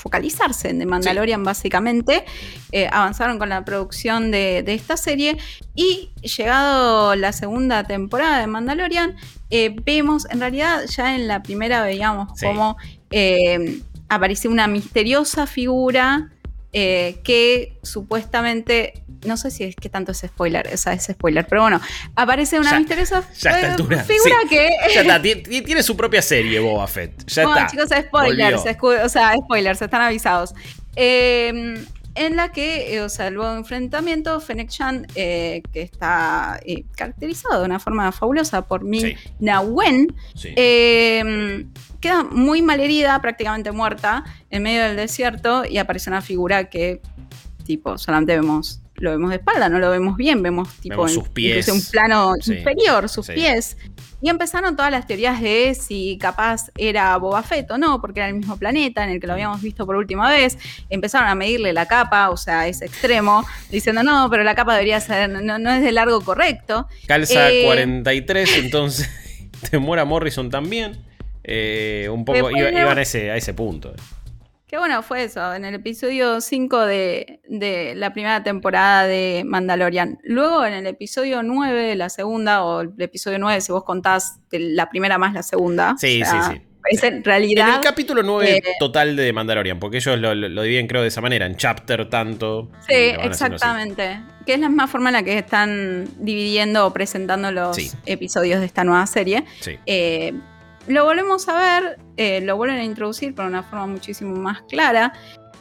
[0.00, 2.24] focalizarse en The Mandalorian básicamente.
[2.72, 5.36] Eh, avanzaron con la producción de, esta serie.
[5.74, 9.16] Y llegado la segunda temporada de Mandalorian,
[9.50, 12.76] eh, vemos, en realidad ya en la primera veíamos cómo
[14.08, 16.30] aparece una misteriosa figura
[16.72, 21.80] que supuestamente no sé si es que tanto es spoiler, esa es spoiler, pero bueno,
[22.16, 23.76] aparece una misteriosa figura
[24.48, 24.70] que.
[24.94, 25.22] Ya está,
[25.64, 27.26] tiene su propia serie, Boba Fett.
[27.26, 28.64] Ya bueno, chicos, spoilers,
[29.04, 30.54] o sea, spoilers, están avisados.
[30.96, 36.60] Em, en la que, eh, o sea, el nuevo enfrentamiento, Fennec Chan, eh, que está
[36.64, 40.14] eh, caracterizado de una forma fabulosa por Min Na Wen,
[40.56, 47.00] em, queda muy malherida, prácticamente muerta, en medio del desierto, y aparece una figura que,
[47.64, 51.68] tipo, solamente vemos lo vemos de espalda, no lo vemos bien, vemos tipo sus pies.
[51.68, 53.76] un plano inferior, sus pies.
[54.22, 58.28] Y empezaron todas las teorías de si capaz era Boba Fett o no, porque era
[58.28, 60.58] el mismo planeta en el que lo habíamos visto por última vez.
[60.90, 65.00] Empezaron a medirle la capa, o sea, ese extremo, diciendo no, pero la capa debería
[65.00, 66.86] ser, no, es de largo correcto.
[67.06, 69.10] Calza 43, eh, entonces
[69.70, 71.09] Temora Morrison también.
[71.44, 73.92] Eh, un poco iban a ese, a ese punto.
[74.70, 77.40] Qué bueno fue eso, en el episodio 5 de,
[77.96, 80.20] la primera temporada de Mandalorian.
[80.22, 84.38] Luego en el episodio 9 de la segunda, o el episodio 9 si vos contás
[84.52, 85.96] la primera más la segunda.
[85.98, 86.62] Sí, sí, sí.
[86.88, 87.68] Es en realidad...
[87.68, 91.20] En el capítulo 9 eh, total de Mandalorian, porque ellos lo, dividen creo de esa
[91.20, 92.70] manera, en chapter tanto.
[92.86, 94.20] Sí, exactamente.
[94.46, 97.76] Que es la misma forma en la que están dividiendo o presentando los
[98.06, 99.44] episodios de esta nueva serie.
[99.58, 99.76] Sí.
[99.84, 100.32] Eh,
[100.86, 105.12] lo volvemos a ver, eh, lo vuelven a introducir de una forma muchísimo más clara.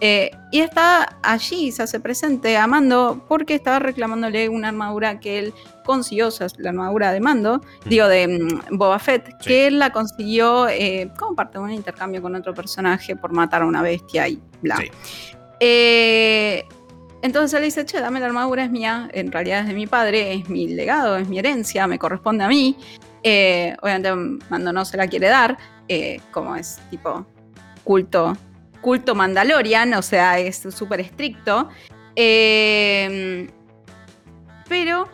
[0.02, 5.40] Eh, y está allí, se hace presente a Mando porque estaba reclamándole una armadura que
[5.40, 5.54] él
[5.84, 7.90] consiguió, o sea, la armadura de Mando, mm.
[7.90, 12.22] digo, de mm, Boba Fett, que él la consiguió eh, como parte de un intercambio
[12.22, 14.78] con otro personaje por matar a una bestia y bla.
[17.22, 20.34] entonces él dice, che, dame la armadura, es mía, en realidad es de mi padre,
[20.34, 22.78] es mi legado, es mi herencia, me corresponde a mí.
[23.24, 24.14] Eh, obviamente
[24.50, 25.58] Mando no se la quiere dar,
[25.88, 27.26] eh, como es tipo
[27.84, 28.38] culto,
[28.82, 31.70] culto Mandalorian, o sea, es súper estricto.
[32.16, 33.50] Eh,
[34.68, 35.10] pero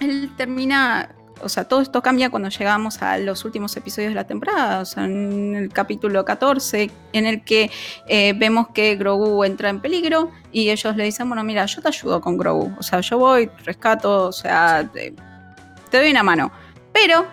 [0.00, 4.26] él termina, o sea, todo esto cambia cuando llegamos a los últimos episodios de la
[4.26, 7.70] temporada, o sea, en el capítulo 14, en el que
[8.36, 12.20] vemos que Grogu entra en peligro y ellos le dicen, bueno, mira, yo te ayudo
[12.20, 16.52] con Grogu, o sea, yo voy, rescato, o sea, te doy una mano.
[16.92, 17.26] Pero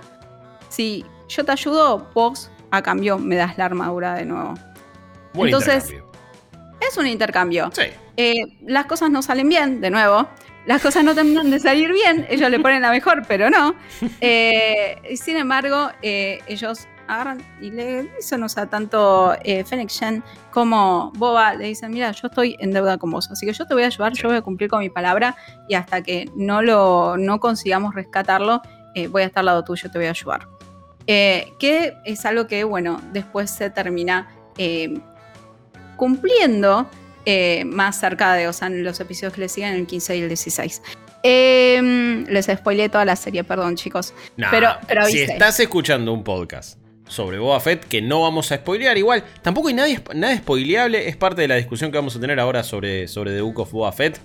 [0.69, 4.53] si yo te ayudo, vos a cambio me das la armadura de nuevo.
[5.33, 5.93] Entonces,
[6.87, 7.69] es un intercambio.
[7.73, 7.83] Sí.
[8.17, 10.27] Eh, las cosas no salen bien, de nuevo.
[10.65, 13.75] Las cosas no terminan de salir bien, ellos le ponen la mejor, pero no.
[14.21, 21.11] Eh, sin embargo, eh, ellos agarran y le dicen, o sea, tanto Fennec Shen como
[21.15, 23.83] Boba le dicen, mira, yo estoy en deuda con vos, así que yo te voy
[23.83, 25.35] a ayudar, yo voy a cumplir con mi palabra
[25.67, 28.61] y hasta que no lo no consigamos rescatarlo,
[29.09, 30.58] voy a estar al lado tuyo, te voy a ayudar.
[31.11, 34.29] Eh, que es algo que, bueno, después se termina
[34.59, 34.99] eh,
[35.95, 36.87] cumpliendo
[37.25, 40.21] eh, más cerca de, o sea, en los episodios que le siguen, el 15 y
[40.21, 40.83] el 16.
[41.23, 44.13] Em, les spoileé toda la serie, perdón, chicos.
[44.51, 48.95] pero, pero si estás escuchando un podcast sobre Boba Fett que no vamos a spoilear,
[48.95, 52.39] igual tampoco hay nadie, nada spoileable, es parte de la discusión que vamos a tener
[52.39, 54.19] ahora sobre, sobre The Book of Boba Fett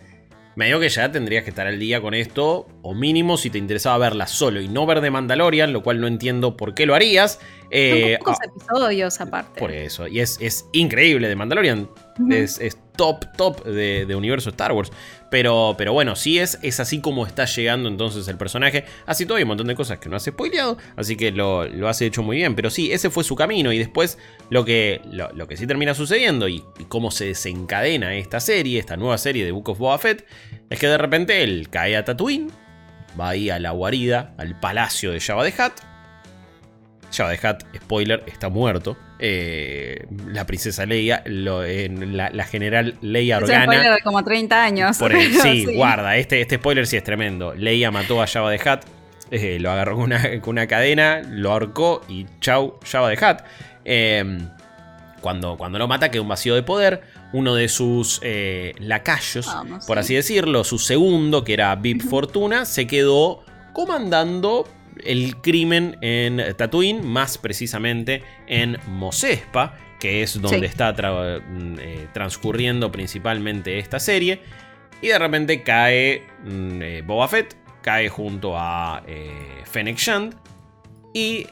[0.56, 3.58] me digo que ya tendrías que estar al día con esto, o mínimo si te
[3.58, 6.94] interesaba verla solo y no ver de Mandalorian, lo cual no entiendo por qué lo
[6.94, 7.40] harías.
[7.70, 9.58] Eh, pocos ah, episodios aparte.
[9.58, 11.88] Por eso, y es, es increíble de Mandalorian.
[12.30, 12.58] es,
[12.96, 14.92] top, top de, universo Star Wars.
[15.34, 18.84] Pero, pero bueno, sí es, es así como está llegando entonces el personaje.
[19.04, 20.78] Así todavía hay un montón de cosas que no hace spoileado.
[20.94, 22.54] Así que lo, lo hace hecho muy bien.
[22.54, 23.72] Pero sí, ese fue su camino.
[23.72, 24.16] Y después
[24.48, 29.18] lo que, lo, que sí termina sucediendo y, cómo se desencadena esta serie, esta nueva
[29.18, 30.24] serie de Book of Boba Fett,
[30.70, 32.52] es que de repente él cae a Tatooine.
[33.18, 35.72] Va ahí a la guarida, al palacio de Jabba the Hutt
[37.12, 38.96] Java de Hat, spoiler, está muerto.
[39.20, 43.64] Eh, la princesa Leia, la, general Leia Organa.
[43.64, 44.96] Es spoiler de como 30 años.
[45.42, 47.54] sí, guarda, este, este spoiler sí es tremendo.
[47.54, 48.84] Leia mató a Java de Hat,
[49.30, 50.12] eh, lo agarró con
[50.44, 53.44] una, cadena, lo ahorcó y chau, Java de Hat.
[53.84, 54.48] Em,
[55.20, 57.02] cuando, cuando lo mata queda un vacío de poder.
[57.32, 59.48] Uno de sus eh, lacayos,
[59.88, 63.42] por así decirlo, su segundo, que era Vip Fortuna, se quedó
[63.72, 64.68] comandando
[65.02, 72.92] el crimen en Tatooine, más precisamente en Mosespa, que es donde está mm, eh, transcurriendo
[72.92, 74.40] principalmente esta serie.
[75.00, 80.34] Y de repente cae mm, eh, Boba Fett, cae junto a eh, Fennec Shand
[81.12, 81.46] y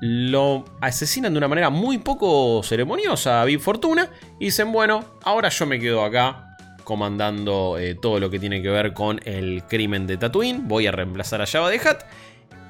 [0.00, 5.50] lo asesinan de una manera muy poco ceremoniosa a Big Fortuna Y dicen, bueno, ahora
[5.50, 6.50] yo me quedo acá
[6.90, 10.66] comandando eh, todo lo que tiene que ver con el crimen de Tatooine.
[10.66, 12.04] Voy a reemplazar a Java de Hat.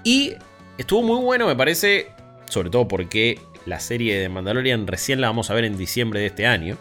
[0.05, 0.35] Y
[0.79, 2.13] estuvo muy bueno, me parece,
[2.47, 6.27] sobre todo porque la serie de Mandalorian recién la vamos a ver en diciembre de
[6.27, 6.77] este año.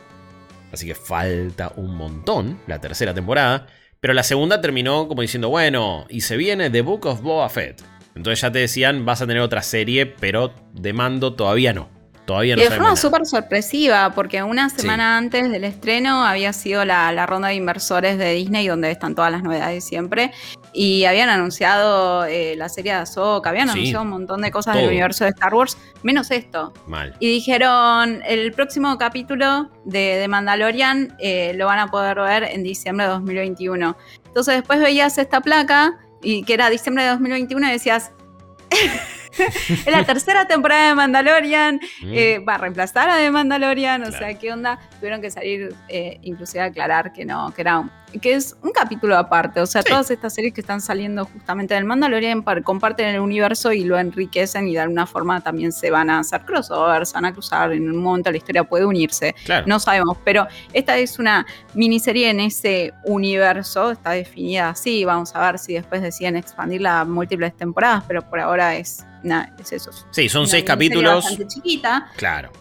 [0.71, 3.67] Así que falta un montón la tercera temporada.
[3.99, 7.83] Pero la segunda terminó como diciendo, bueno, y se viene The Book of Boba Fett.
[8.15, 11.98] Entonces ya te decían, vas a tener otra serie, pero de mando todavía no.
[12.29, 16.85] Todavía no y de forma súper sorpresiva, porque una semana antes del estreno había sido
[16.85, 20.31] la, ronda de inversores de Disney, donde están todas las novedades siempre.
[20.71, 24.89] Y habían anunciado eh, la serie de Ahsoka, habían anunciado un montón de cosas del
[24.89, 26.71] universo de Star Wars, menos esto.
[26.85, 27.15] Mal.
[27.19, 33.07] Y dijeron: el próximo capítulo de, Mandalorian eh, lo van a poder ver en diciembre
[33.07, 33.97] de 2021.
[34.27, 38.11] Entonces, después veías esta placa, y que era diciembre de 2021, y decías.
[39.69, 42.13] es la tercera temporada de Mandalorian, mm.
[42.13, 44.79] eh, va a reemplazar a The Mandalorian, o sea, ¿qué onda?
[44.99, 48.71] Tuvieron que salir, eh, inclusive a aclarar que no, que era un, que es un
[48.71, 53.19] capítulo aparte, o sea, todas estas series que están saliendo justamente del Mandalorian comparten el
[53.19, 57.25] universo y lo enriquecen y de alguna forma también se van a hacer crossovers, van
[57.25, 59.35] a cruzar, en un momento la historia puede unirse,
[59.65, 65.51] no sabemos, pero esta es una miniserie en ese universo, está definida así, vamos a
[65.51, 69.05] ver si después deciden expandirla a múltiples temporadas, pero por ahora es
[69.59, 69.91] es eso.
[70.11, 71.23] Sí, son seis capítulos.
[71.23, 72.09] Bastante chiquita.
[72.15, 72.51] Claro.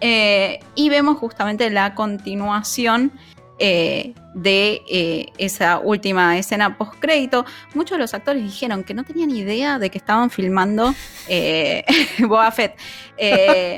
[0.00, 3.12] Eh, y vemos justamente la continuación
[3.58, 7.44] eh, de eh, esa última escena post-crédito.
[7.74, 10.94] Muchos de los actores dijeron que no tenían idea de que estaban filmando
[12.20, 12.76] Boba Fett.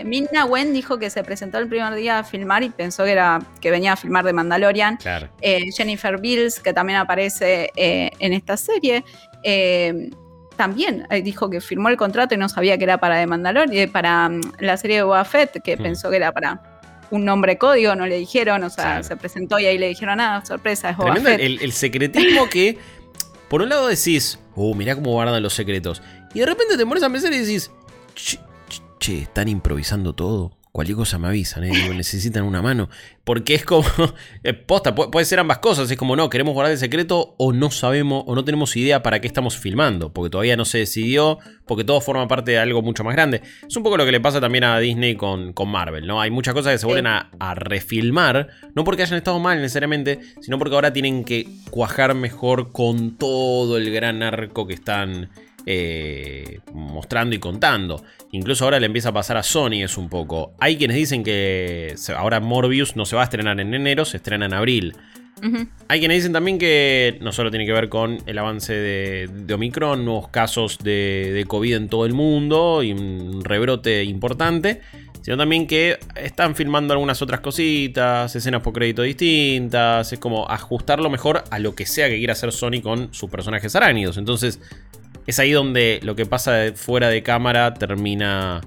[0.04, 3.40] Minna Wen dijo que se presentó el primer día a filmar y pensó que, era,
[3.60, 4.98] que venía a filmar de Mandalorian.
[5.76, 9.04] Jennifer Bills, que también aparece en esta serie
[10.60, 13.74] también eh, dijo que firmó el contrato y no sabía que era para The Mandalorian,
[13.74, 15.82] eh, para mm, la serie de Boba Fett, que mm.
[15.82, 16.69] pensó que era para
[17.10, 20.36] un nombre código, no le dijeron, o sea, se presentó y ahí le dijeron, nada,
[20.36, 21.40] ah, sorpresa, es Boba Fett.
[21.40, 22.78] El, secretismo que,
[23.48, 26.02] por un lado decís, oh, mirá cómo guardan los secretos,
[26.34, 27.70] y de repente te pones a pensar y decís,
[28.98, 31.72] che, están improvisando todo cualquier cosa me avisan, ¿eh?
[31.94, 32.88] necesitan una mano.
[33.24, 33.84] Porque es como,
[34.44, 35.90] eh, posta, puede, ser ambas cosas.
[35.90, 39.20] Es como, no, queremos guardar el secreto o no sabemos o no tenemos idea para
[39.20, 40.12] qué estamos filmando.
[40.12, 43.42] Porque todavía no se decidió, porque todo forma parte de algo mucho más grande.
[43.66, 46.20] Es un poco lo que le pasa también a Disney con, con Marvel, ¿no?
[46.20, 50.20] Hay muchas cosas que se vuelven a, a, refilmar, no porque hayan estado mal necesariamente,
[50.40, 55.30] sino porque ahora tienen que cuajar mejor con todo el gran arco que están
[55.66, 58.02] eh, mostrando y contando.
[58.32, 60.52] Incluso ahora le empieza a pasar a Sony es un poco.
[60.58, 64.46] Hay quienes dicen que ahora Morbius no se va a estrenar en enero, se estrena
[64.46, 64.94] en abril.
[65.88, 70.04] Hay quienes dicen también que no solo tiene que ver con el avance de, Omicron,
[70.04, 74.82] nuevos casos de, de, COVID en todo el mundo y un rebrote importante,
[75.22, 81.08] sino también que están filmando algunas otras cositas, escenas por crédito distintas, es como ajustarlo
[81.10, 84.18] mejor a lo que sea que quiera hacer Sony con sus personajes arácnidos.
[84.18, 84.60] Entonces,
[85.26, 88.60] es ahí donde lo que pasa fuera de cámara termina,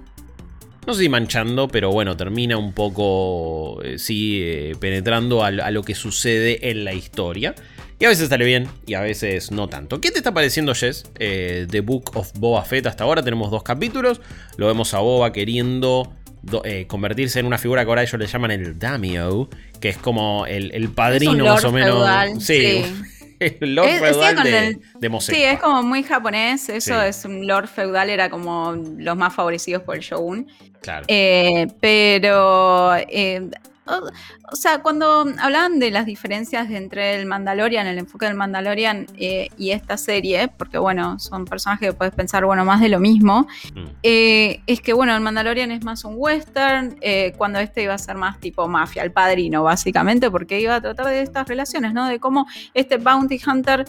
[0.86, 5.84] no sé si manchando, pero bueno, termina un poco, eh, sí, eh, penetrando a, lo
[5.84, 7.56] que sucede en la historia.
[8.00, 10.02] Y a veces sale bien y a veces no tanto.
[10.02, 11.06] ¿Qué te está pareciendo, Jess?
[11.20, 14.20] Eh, The Book of Boba Fett hasta ahora tenemos dos capítulos.
[14.58, 16.14] Lo vemos a Boba queriendo
[16.88, 19.48] convertirse en una figura que ahora ellos le llaman el Damio,
[19.80, 22.44] que es como el, padrino más o menos.
[22.44, 22.84] sí.
[22.84, 22.86] el
[23.62, 26.70] Lord feudal de, de Sí, es como muy japonés.
[26.70, 30.48] Eso es un Lord feudal, era como los más favorecidos por el Shogun.
[30.82, 31.06] Claro.
[31.08, 33.50] Eh, pero eh,
[33.86, 39.50] o, sea, cuando hablaban de las diferencias entre el Mandalorian, el enfoque del Mandalorian eh,
[39.58, 43.48] y esta serie, porque bueno, son personajes que puedes pensar, bueno, más de lo mismo,
[43.74, 43.86] mm.
[44.04, 47.98] eh, es que bueno, el Mandalorian es más un western, eh, cuando este iba a
[47.98, 52.08] ser más tipo mafia, el padrino, básicamente, porque iba a tratar de estas relaciones, ¿no?
[52.08, 53.86] De cómo este bounty hunter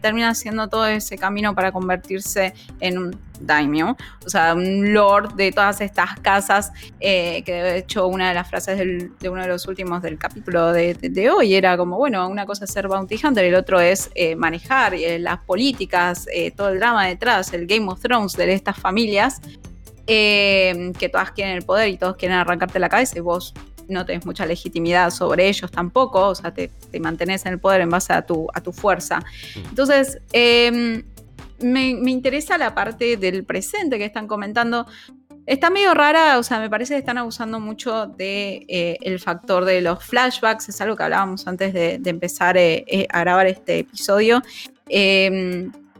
[0.00, 5.52] termina haciendo todo ese camino para convertirse en un daimyo, o sea, un lord de
[5.52, 8.78] todas estas casas, que de hecho una de las frases
[9.18, 12.72] de uno de los últimos del capítulo de, hoy era como, bueno, una cosa es
[12.72, 17.06] ser bounty hunter, el otro es eh, manejar eh, las políticas, eh, todo el drama
[17.06, 19.40] detrás, el Game of Thrones de estas familias,
[20.06, 23.54] que todas quieren el poder y todos quieren arrancarte la cabeza y vos
[23.90, 27.82] no tenés mucha legitimidad sobre ellos tampoco, o sea, te, te mantenés en el poder
[27.82, 29.18] en base a tu, a tu fuerza.
[29.20, 29.68] Mm.
[29.68, 31.04] Entonces, em,
[31.62, 34.86] me, me, interesa la parte del presente que están comentando,
[35.50, 39.64] Está medio rara, o sea, me parece que están abusando mucho del de, eh, factor
[39.64, 43.80] de los flashbacks, es algo que hablábamos antes de, empezar eh, eh, a grabar este
[43.80, 44.42] episodio.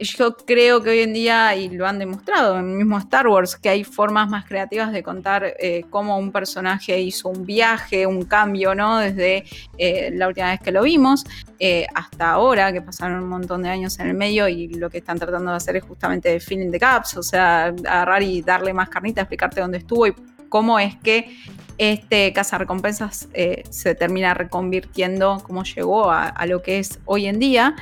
[0.01, 3.55] Yo creo que hoy en día, y lo han demostrado en el mismo Star Wars,
[3.57, 8.23] que hay formas más creativas de contar eh, cómo un personaje hizo un viaje, un
[8.23, 8.99] cambio, ¿no?
[8.99, 9.45] Desde
[9.77, 11.25] eh, la última vez que lo vimos
[11.59, 14.99] eh, hasta ahora, que pasaron un montón de años en el medio y lo que
[14.99, 18.89] están tratando de hacer es justamente filling the gaps, o sea, agarrar y darle más
[18.89, 20.15] carnita, explicarte dónde estuvo y
[20.49, 21.31] cómo es que
[21.79, 27.75] este cazarrecompensas eh, se termina reconvirtiendo, cómo llegó a, lo que es hoy en día.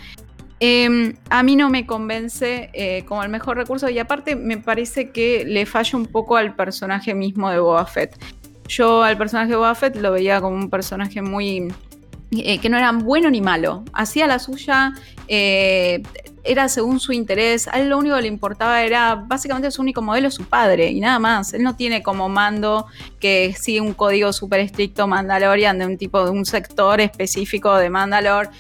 [0.61, 5.11] Em, a mí no me convence eh, como el mejor recurso y aparte me parece
[5.11, 8.19] que le falla un poco al personaje mismo de Boba Fett.
[8.67, 11.73] Yo al personaje de Boba Fett lo veía como un personaje muy...
[12.31, 13.85] Eh, que no era bueno ni malo.
[13.95, 14.93] Hacía la suya,
[15.29, 16.03] eh,
[16.45, 17.69] era según su interés.
[17.69, 21.01] A él lo único que le importaba era, básicamente su único modelo su padre y
[21.01, 21.55] nada más.
[21.55, 22.85] Él no tiene como mando
[23.19, 27.89] que sigue un código súper estricto Mandalorian de un tipo, de un sector específico de
[27.89, 28.51] Mandalore.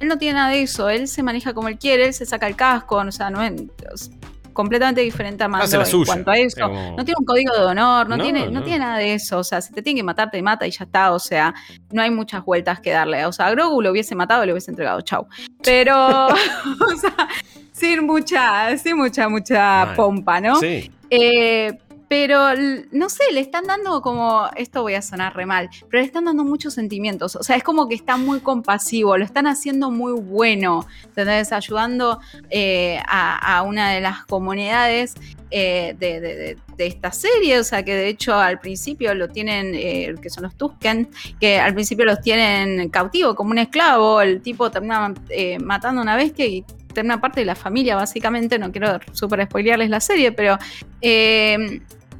[0.00, 2.46] Él no tiene nada de eso, él se maneja como él quiere, él se saca
[2.48, 4.10] el casco, o sea, no es
[4.52, 6.68] completamente diferente a Mando en cuanto a eso.
[6.68, 8.62] No tiene un código de honor, no, tiene, no.
[8.62, 9.38] tiene nada de eso.
[9.38, 11.12] O sea, si te tiene que matar, te mata y ya está.
[11.12, 11.54] O sea,
[11.90, 13.24] no hay muchas vueltas que darle.
[13.26, 15.00] O sea, a Grogu lo hubiese matado y le hubiese entregado.
[15.00, 15.26] Chau.
[15.62, 17.28] Pero, o sea,
[17.72, 20.56] sin mucha, sin mucha, mucha pompa, ¿no?
[20.56, 20.90] Sí.
[21.08, 21.78] Eh,
[22.10, 22.48] pero
[22.90, 26.24] no sé, le están dando como, esto voy a sonar re mal, pero le están
[26.24, 30.14] dando muchos sentimientos, o sea, es como que está muy compasivo, lo están haciendo muy
[30.14, 31.52] bueno, ¿entendés?
[31.52, 32.18] Ayudando
[32.50, 35.14] eh, a, una de las comunidades
[35.52, 40.30] eh, de, esta serie, o sea que de hecho al principio lo tienen, eh, que
[40.30, 45.14] son los Tusken, que al principio los tienen cautivo como un esclavo, el tipo termina
[45.62, 49.90] matando a una bestia y termina parte de la familia básicamente, no quiero súper spoilearles
[49.90, 50.58] la serie, pero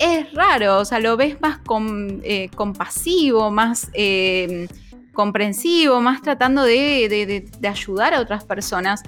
[0.01, 1.61] es raro, o sea, lo ves más
[2.23, 4.67] eh, compasivo, más eh,
[5.13, 9.03] comprensivo, más tratando de, ayudar a otras personas.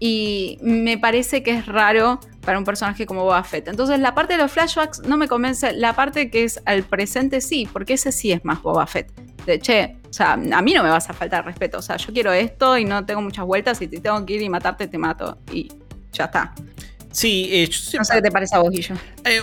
[0.00, 3.68] Y me parece que es raro para un personaje como Boba Fett.
[3.68, 5.72] Entonces, la parte de los flashbacks no me convence.
[5.72, 9.12] La parte que es al presente sí, porque ese sí es más Boba Fett.
[9.46, 11.78] De che, o sea, a mí no me vas a faltar respeto.
[11.78, 13.80] O sea, yo quiero esto y no tengo muchas vueltas.
[13.80, 15.38] Y te tengo que ir y matarte, te mato.
[15.52, 15.72] Y
[16.12, 16.52] ya está.
[17.12, 18.96] Sí, eh, no sé qué te parece a vos, Guillo.
[19.24, 19.40] Eh,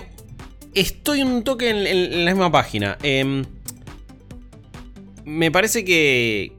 [0.74, 2.98] Estoy un toque en, la misma página.
[3.04, 3.44] Em,
[5.26, 6.54] me parece que,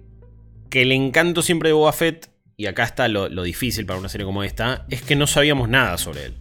[0.71, 4.27] que el encanto siempre de Boba Fett, y acá está lo, difícil para una serie
[4.27, 6.35] como esta, es que no sabíamos nada sobre él.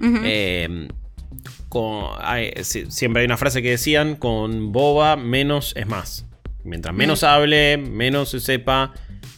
[0.00, 0.88] Em,
[2.90, 6.26] siempre hay una frase que decían, con Boba menos es más.
[6.64, 8.92] Mientras menos hable, menos se sepa,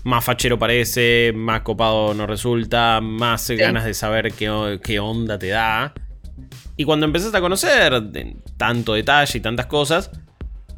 [0.05, 5.49] más fachero parece, más copado nos resulta, más ganas de saber qué, qué onda te
[5.49, 5.95] da.
[6.77, 8.03] Y cuando empezaste a conocer
[8.57, 10.11] tanto detalle y tantas cosas,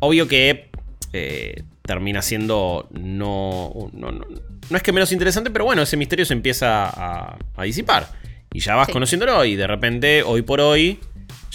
[0.01, 0.71] obvio que
[1.13, 6.35] eh, termina siendo no, no, no, es que menos interesante, pero bueno, ese misterio se
[6.35, 8.09] empieza a, disipar.
[8.53, 10.99] Y ya vas conociéndolo y de repente, hoy por hoy,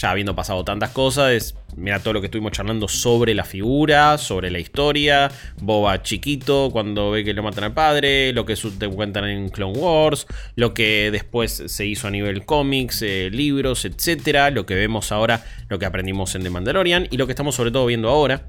[0.01, 4.49] ya habiendo pasado tantas cosas, mira todo lo que estuvimos charlando sobre la figura, sobre
[4.49, 5.31] la historia,
[5.61, 9.77] Boba chiquito cuando ve que le matan al padre, lo que te cuentan en Clone
[9.77, 10.25] Wars,
[10.55, 15.45] lo que después se hizo a nivel cómics, eh, libros, etcétera, lo que vemos ahora,
[15.69, 18.47] lo que aprendimos en The Mandalorian y lo que estamos sobre todo viendo ahora.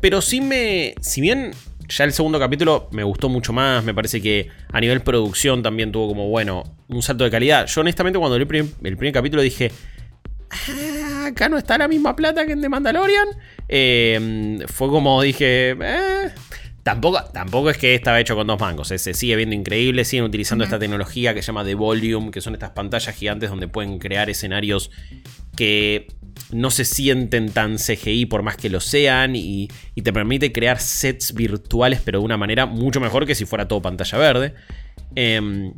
[0.00, 1.52] Pero sí me, si bien
[1.88, 3.82] ya el segundo capítulo me gustó mucho más.
[3.82, 7.66] Me parece que a nivel producción también tuvo como, bueno, un salto de calidad.
[7.66, 8.46] Yo honestamente cuando leí
[8.82, 9.72] el primer capítulo dije,
[10.50, 13.28] Ah, acá no está la misma plata que en The Mandalorian.
[13.68, 16.30] Eh, fue como dije, eh,
[16.88, 20.24] Tampoco, tampoco, es que estaba hecho con dos mangos, eh, se sigue viendo increíble, siguen
[20.24, 23.98] utilizando esta tecnología que se llama The Volume, que son estas pantallas gigantes donde pueden
[23.98, 24.90] crear escenarios
[25.54, 26.06] que
[26.50, 29.68] no se sienten tan CGI por más que lo sean y,
[30.02, 33.82] te permite crear sets virtuales pero de una manera mucho mejor que si fuera todo
[33.82, 34.54] pantalla verde.
[35.14, 35.74] Em,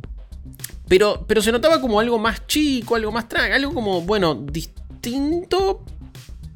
[0.91, 5.85] pero, pero se notaba como algo más chico, algo más tranquilo, algo como, bueno, distinto,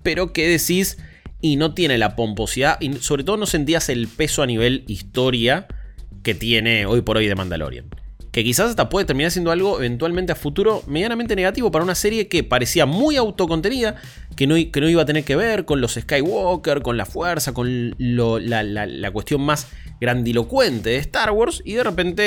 [0.04, 0.98] pero que decís
[1.40, 5.68] y no tiene la pomposidad y sobre todo no sentías el peso a nivel historia
[6.22, 7.86] que tiene hoy por hoy de Mandalorian.
[8.36, 12.28] Que quizás hasta puede terminar siendo algo eventualmente a futuro medianamente negativo para una serie
[12.28, 13.96] que parecía muy autocontenida,
[14.36, 17.54] que no, que no iba a tener que ver con los Skywalker, con la fuerza,
[17.54, 19.70] con la, cuestión más
[20.02, 22.22] grandilocuente de Star Wars y de repente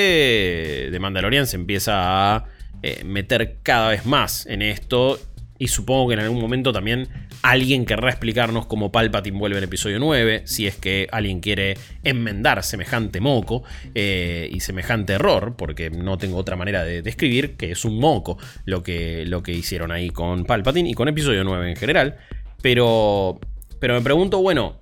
[0.91, 2.47] de Mandalorian se empieza a
[2.83, 5.21] eh, meter cada vez más en esto
[5.59, 7.09] y supongo que en algún momento también
[7.43, 12.63] alguien querrá explicarnos cómo Palpatine vuelve en episodio 9, si es que alguien quiere enmendar
[12.63, 17.85] semejante moco eh, y semejante error, porque no tengo otra manera de describir que es
[17.85, 21.77] un moco lo que, lo que hicieron ahí con Palpatine y con episodio 9 en
[21.77, 22.17] general.
[22.63, 23.41] Pero,
[23.81, 24.79] pero me pregunto, bueno,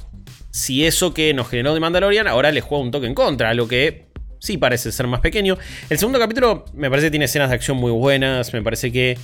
[0.51, 3.69] si eso que nos generó de Mandalorian ahora le juega un toque en contra, lo
[3.69, 4.07] que
[4.39, 5.57] sí parece ser más pequeño.
[5.91, 9.19] El segundo capítulo me parece que tiene escenas de acción muy buenas, me parece que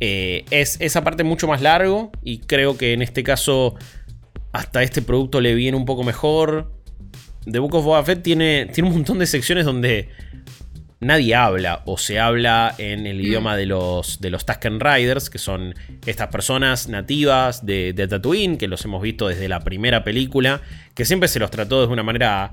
[0.00, 3.76] eh, es esa parte mucho más largo y creo que en este caso
[4.52, 6.72] hasta este producto le viene un poco mejor.
[7.50, 10.08] The Book of Boba Fett tiene, tiene un montón de secciones donde
[11.00, 13.20] nadie habla o se habla en el mm.
[13.20, 15.74] idioma de los, de los Tusken Riders, que son
[16.06, 20.62] estas personas nativas de, de, Tatooine, que los hemos visto desde la primera película,
[20.94, 22.52] que siempre se los trató de una manera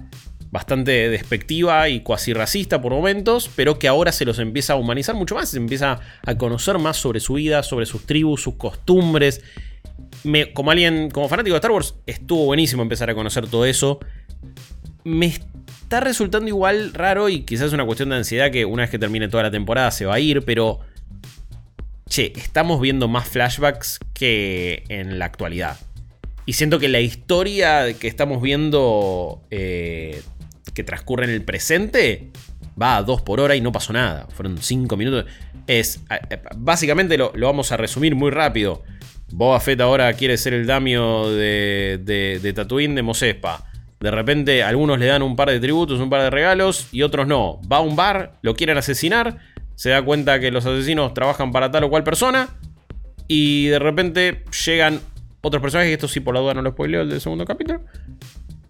[0.53, 5.15] bastante despectiva y cuasi racista por momentos, pero que ahora se los empieza a humanizar
[5.15, 9.41] mucho más, se empieza a conocer más sobre su vida, sobre sus tribus, sus costumbres.
[10.23, 13.99] Me, como alguien, como fanático de Star Wars, estuvo buenísimo empezar a conocer todo eso.
[15.03, 18.91] Me está resultando igual raro y quizás es una cuestión de ansiedad que una vez
[18.91, 20.81] que termine toda la temporada se va a ir, pero...
[22.07, 25.79] Che, estamos viendo más flashbacks que en la actualidad.
[26.45, 30.21] Y siento que la historia que estamos viendo eh,
[30.73, 32.31] que transcurre en el presente
[32.81, 34.27] va a 2 por hora y no pasó nada.
[34.33, 35.25] Fueron 5 minutos.
[35.67, 36.01] Es.
[36.57, 38.83] Básicamente lo, vamos a resumir muy rápido.
[39.31, 43.65] Boba Fett ahora quiere ser el damio de, de, de Tatooine de Mosespa.
[43.99, 47.25] De repente algunos le dan un par de tributos, un par de regalos y otros
[47.25, 47.61] no.
[47.71, 49.37] Va a un bar, lo quieren asesinar,
[49.75, 52.49] se da cuenta que los asesinos trabajan para tal o cual persona
[53.27, 54.99] y de repente llegan
[55.41, 57.81] otros personajes, esto sí por la duda no lo spoileo el del segundo capítulo,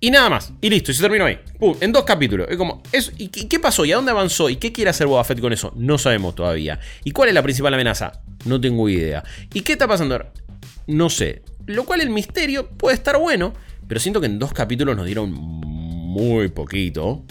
[0.04, 0.52] y nada más.
[0.60, 1.40] Y listo, y se terminó ahí.
[1.80, 2.48] En dos capítulos.
[2.50, 2.84] Es como,
[3.18, 3.86] ¿y qué pasó?
[3.86, 4.50] ¿Y a dónde avanzó?
[4.50, 5.72] ¿Y qué quiere hacer Boba Fett con eso?
[5.78, 6.78] No sabemos todavía.
[7.06, 8.12] ¿Y cuál es la principal amenaza?
[8.44, 9.24] No tengo idea.
[9.54, 10.34] ¿Y qué está pasando ahora?
[10.88, 11.44] No sé.
[11.68, 13.54] Lo cual el misterio puede estar bueno,
[13.88, 17.24] pero siento que en dos capítulos nos dieron muy poquito.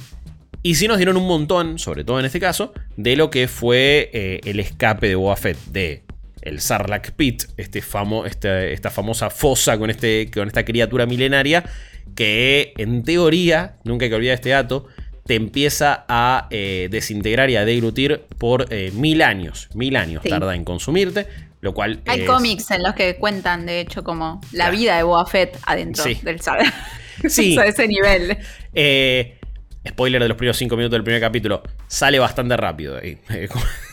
[0.62, 4.08] Y sí nos dieron un montón, sobre todo en este caso, de lo que fue
[4.14, 6.04] eh, el escape de Boba Fett de
[6.42, 11.64] el Sarlacc Pit, este famo, este, esta famosa fosa con, este, con esta criatura milenaria
[12.14, 14.86] que en teoría, nunca hay que olvidar este dato,
[15.26, 19.68] te empieza a eh, desintegrar y a deglutir por eh, mil años.
[19.74, 21.26] Mil años tarda en consumirte,
[21.60, 22.00] lo cual...
[22.06, 26.04] Hay cómics en los que cuentan, de hecho, como la vida de Boba Fett adentro
[26.22, 26.64] del sable.
[27.28, 27.56] Sí.
[27.58, 28.36] a ese nivel.
[28.74, 29.38] Eh,
[29.86, 31.62] spoiler de los primeros cinco minutos del primer capítulo.
[31.86, 33.18] Sale bastante rápido ahí.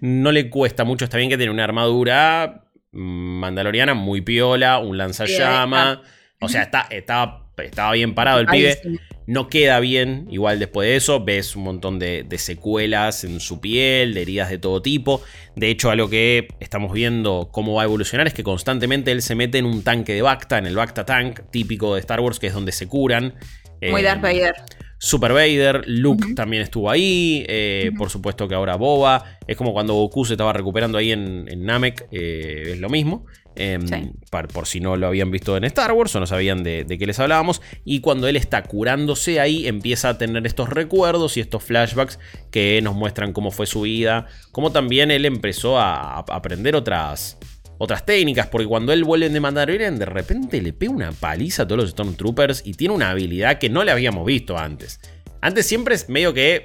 [0.00, 6.02] no le cuesta mucho, está bien que tiene una armadura mandaloriana muy piola, un lanzallama.
[6.40, 8.78] O sea, está, está estaba bien parado el pibe.
[9.26, 14.14] No queda bien, igual después de eso, ves un montón de, secuelas en su piel,
[14.14, 15.22] de heridas de todo tipo.
[15.54, 19.34] De hecho, algo que estamos viendo cómo va a evolucionar es que constantemente él se
[19.34, 22.48] mete en un tanque de Bacta, en el Bacta Tank, típico de Star Wars, que
[22.48, 23.34] es donde se curan.
[23.80, 24.54] Muy Darth eh, Vader.
[25.04, 29.94] Super Vader, Luke también estuvo ahí, eh, por supuesto que ahora Boba, es como cuando
[29.94, 33.26] Goku se estaba recuperando ahí en, Namek, eh, es lo mismo.
[33.56, 33.84] Em,
[34.30, 37.18] por, si no lo habían visto en Star Wars o no sabían de, qué les
[37.18, 37.60] hablábamos.
[37.84, 42.20] Y cuando él está curándose ahí, empieza a tener estos recuerdos y estos flashbacks
[42.52, 44.26] que nos muestran cómo fue su vida.
[44.52, 47.38] Como también él empezó a, aprender otras,
[47.82, 48.46] otras técnicas.
[48.46, 51.90] Porque cuando él vuelve de Mandalorian, de repente le pega una paliza a todos los
[51.90, 55.00] Stormtroopers y tiene una habilidad que no le habíamos visto antes.
[55.40, 56.62] Antes siempre es medio que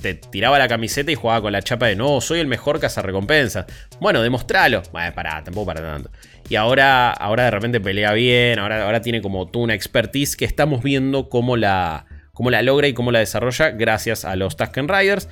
[0.00, 3.66] te tiraba la camiseta y jugaba con la chapa de no, soy el mejor cazarrecompensa.
[4.00, 4.82] Bueno, demostralo.
[4.92, 6.10] Bueno, pará, tampoco para tanto.
[6.48, 10.44] Y ahora, ahora de repente pelea bien, ahora, ahora tiene como tú una expertise que
[10.44, 14.88] estamos viendo cómo la, cómo la logra y cómo la desarrolla gracias a los Tusken
[14.88, 15.28] Riders.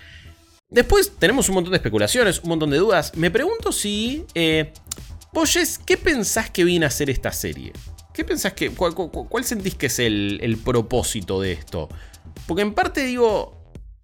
[0.73, 3.13] Después tenemos un montón de especulaciones, un montón de dudas.
[3.15, 4.25] Me pregunto si.
[4.35, 4.73] Eh,
[5.85, 7.73] ¿qué pensás que viene a hacer esta serie?
[8.15, 8.71] ¿Qué pensás que.
[8.71, 11.91] ¿Cuál, sentís que es el, propósito de esto?
[12.47, 13.55] Porque en parte digo,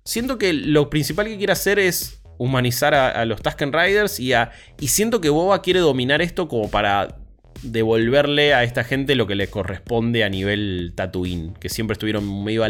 [0.05, 4.53] siento que lo principal que quiere hacer es humanizar a, los Tusken Riders y, a,
[4.79, 7.17] y siento que Boba quiere dominar esto como para
[7.63, 12.63] devolverle a esta gente lo que le corresponde a nivel Tatooine, que siempre estuvieron medio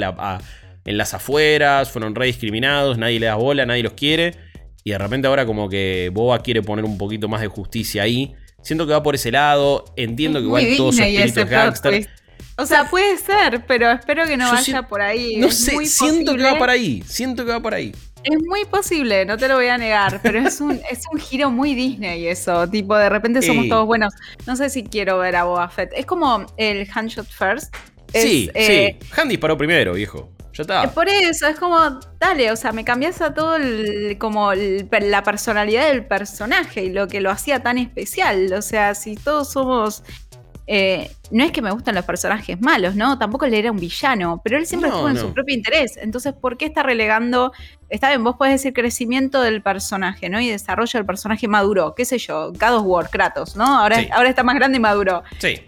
[0.88, 4.34] en las afueras, fueron re discriminados, nadie le da bola, nadie los quiere.
[4.84, 8.34] Y de repente ahora como que Boba quiere poner un poquito más de justicia ahí.
[8.62, 9.84] Siento que va por ese lado.
[9.96, 12.08] Entiendo que igual todo su espíritu gangster.
[12.56, 15.36] O sea, puede ser, pero espero que no vaya por ahí.
[15.36, 17.02] No sé, siento que va por ahí.
[17.06, 17.92] Siento que va por ahí.
[18.24, 21.50] Es muy posible, no te lo voy a negar, pero es un, es un giro
[21.50, 22.66] muy Disney eso.
[22.66, 24.14] Tipo, de repente somos todos buenos.
[24.46, 25.92] No sé si quiero ver a Boba Fett.
[25.94, 27.74] Es como el Handshot First.
[28.14, 28.50] sí, sí.
[28.54, 30.32] Eh, Han disparó primero, viejo.
[30.58, 30.84] Ya está.
[30.84, 31.78] Eh, por eso, es como,
[32.18, 37.06] dale, o sea, me cambias a todo el, como la personalidad del personaje y lo
[37.06, 38.52] que lo hacía tan especial.
[38.52, 40.02] O sea, si todos somos
[40.70, 43.18] eh, no es que me gustan los personajes malos, ¿no?
[43.18, 45.96] Tampoco le era un villano, pero él siempre estuvo en su propio interés.
[45.96, 47.52] Entonces, ¿por qué está relegando?
[47.88, 50.40] Está bien, vos podés decir crecimiento del personaje, ¿no?
[50.40, 53.64] Y desarrollo del personaje maduro, qué sé yo, God of War, Kratos, ¿no?
[53.64, 55.22] Ahora, ahora está más grande y maduro.
[55.38, 55.62] Sí.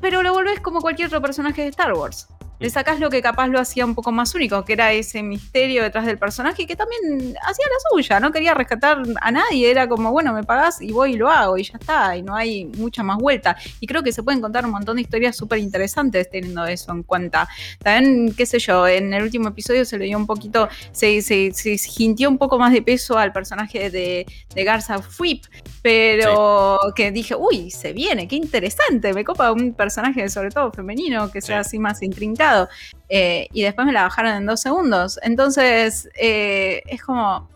[0.00, 2.28] Pero lo volvés como cualquier otro personaje de Star Wars.
[2.58, 5.82] Le sacás lo que capaz lo hacía un poco más único, que era ese misterio
[5.82, 10.10] detrás del personaje que también hacía la suya, no quería rescatar a nadie, era como,
[10.10, 13.02] bueno, me pagás y voy y lo hago y ya está, y no hay mucha
[13.02, 13.56] más vuelta.
[13.80, 17.02] Y creo que se pueden contar un montón de historias súper interesantes teniendo eso en
[17.02, 17.48] cuenta.
[17.82, 21.52] También, qué sé yo, en el último episodio se le dio un poquito, se, se,
[21.52, 25.44] se sintió un poco más de peso al personaje de, de Garza Fuip,
[25.82, 31.30] pero que dije, uy, se viene, qué interesante, me copa un personaje sobre todo femenino
[31.30, 32.47] que sea así más intrincado.
[33.08, 35.18] Eh, y después me la bajaron en dos segundos.
[35.22, 37.48] Entonces, eh, es como,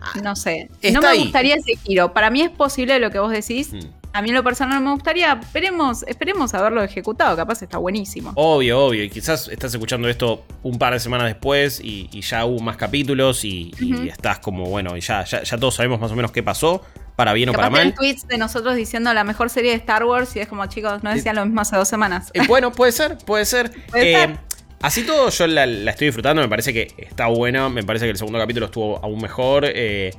[0.00, 2.12] ah, no sé, no me gustaría ese giro.
[2.12, 3.72] Para mí es posible lo que vos decís.
[3.72, 3.97] Mm.
[4.12, 8.32] A mí en lo personal me gustaría, esperemos, esperemos haberlo ejecutado, capaz está buenísimo.
[8.34, 12.60] Obvio, obvio, y quizás estás escuchando esto un par de semanas después y, ya hubo
[12.60, 13.72] más capítulos y,
[14.08, 16.82] estás como, bueno, y ya, ya, ya todos sabemos más o menos qué pasó
[17.18, 17.92] para bien o para mal.
[17.94, 21.12] tweets de nosotros diciendo la mejor serie de Star Wars y es como, chicos, no
[21.12, 22.30] decían lo mismo hace dos semanas.
[22.32, 23.72] Eh, bueno, puede ser, puede ser.
[23.92, 24.36] Eh,
[24.82, 28.16] así todo, yo la, estoy disfrutando, me parece que está bueno, me parece que el
[28.16, 29.64] segundo capítulo estuvo aún mejor.
[29.66, 30.12] Eh,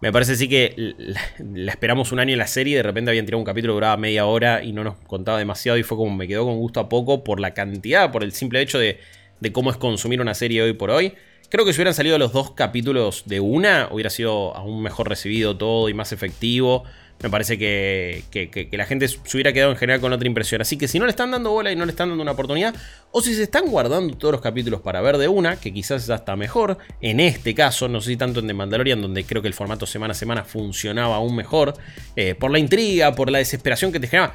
[0.00, 3.26] me parece sí que la, esperamos un año en la serie y de repente habían
[3.26, 6.14] tirado un capítulo que duraba media hora y no nos contaba demasiado y fue como
[6.14, 8.98] me quedó con gusto a poco por la cantidad, por el simple hecho de,
[9.40, 11.14] de cómo es consumir una serie hoy por hoy.
[11.50, 15.56] Creo que si hubieran salido los dos capítulos de una, hubiera sido aún mejor recibido
[15.56, 16.84] todo y más efectivo.
[17.22, 20.62] Me parece que, la gente se hubiera quedado en general con otra impresión.
[20.62, 22.74] Así que si no le están dando bola y no le están dando una oportunidad,
[23.10, 26.10] o si se están guardando todos los capítulos para ver de una, que quizás es
[26.10, 29.48] hasta mejor, en este caso, no sé si tanto en The Mandalorian, donde creo que
[29.48, 31.74] el formato semana a semana funcionaba aún mejor,
[32.16, 34.34] eh, por la intriga, por la desesperación que te generaba.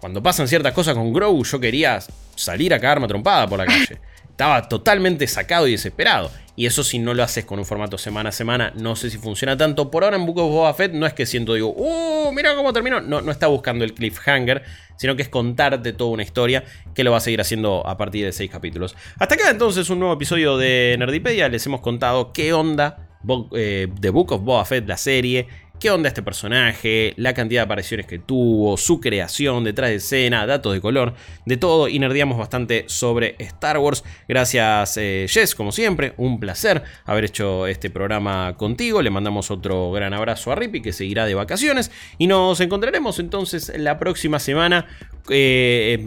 [0.00, 1.98] Cuando pasan ciertas cosas con Grow, yo quería
[2.36, 3.98] salir a cagarme trompada por la calle.
[4.34, 6.28] Estaba totalmente sacado y desesperado.
[6.56, 9.16] Y eso si no lo haces con un formato semana a semana, no sé si
[9.16, 9.92] funciona tanto.
[9.92, 12.32] Por ahora en Book of Boba Fett no es que siento, digo, ¡uh!
[12.32, 13.00] Mira cómo terminó.
[13.00, 14.64] No, no está buscando el cliffhanger,
[14.96, 16.64] sino que es contarte toda una historia
[16.96, 18.96] que lo va a seguir haciendo a partir de seis capítulos.
[19.20, 21.48] Hasta acá entonces un nuevo episodio de Nerdipedia.
[21.48, 25.46] Les hemos contado qué onda The eh, Book of Boba Fett, la serie,
[25.84, 30.46] qué onda este personaje, la cantidad de apariciones que tuvo, su creación, detrás de escena,
[30.46, 31.12] datos de color,
[31.44, 34.02] de todo y nerdeamos bastante sobre Star Wars.
[34.26, 39.02] Gracias eh, Jess, como siempre, un placer haber hecho este programa contigo.
[39.02, 43.70] Le mandamos otro gran abrazo a Rippy que seguirá de vacaciones y nos encontraremos entonces
[43.76, 44.86] la próxima semana
[45.30, 46.04] eh,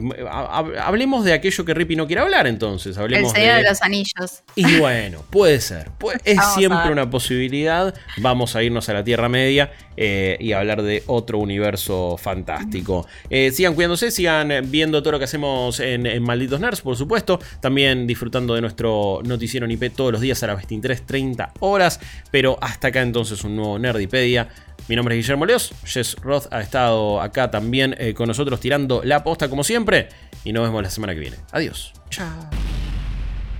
[0.79, 2.97] hablemos de aquello que Rippy no quiere hablar, entonces.
[2.97, 3.63] Hablemos el Señor de...
[3.63, 4.43] los Anillos.
[4.55, 5.89] Y bueno, puede ser.
[6.23, 7.95] es siempre una posibilidad.
[8.17, 13.07] Vamos a irnos a la Tierra Media eh, y hablar de otro universo fantástico.
[13.29, 17.39] Eh, sigan cuidándose, sigan viendo todo lo que hacemos en, Malditos Nerds, por supuesto.
[17.59, 21.99] También disfrutando de nuestro noticiero NIP todos los días a las 23.30 horas.
[22.31, 24.49] Pero hasta acá entonces un nuevo Nerdipedia.
[24.87, 25.73] Mi nombre es Guillermo Leos.
[25.83, 30.09] Jess Roth ha estado acá también eh, con nosotros tirando la posta como siempre.
[30.43, 31.37] Y nos vemos la semana que viene.
[31.51, 31.93] Adiós.
[32.09, 32.76] Chao.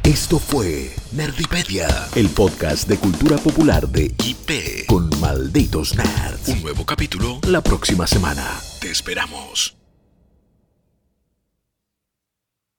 [0.08, 1.86] Esto fue Nerdipedia,
[2.16, 6.48] el podcast de cultura popular de IP con malditos nerds.
[6.48, 8.58] Un nuevo capítulo la próxima semana.
[8.80, 9.77] Te esperamos.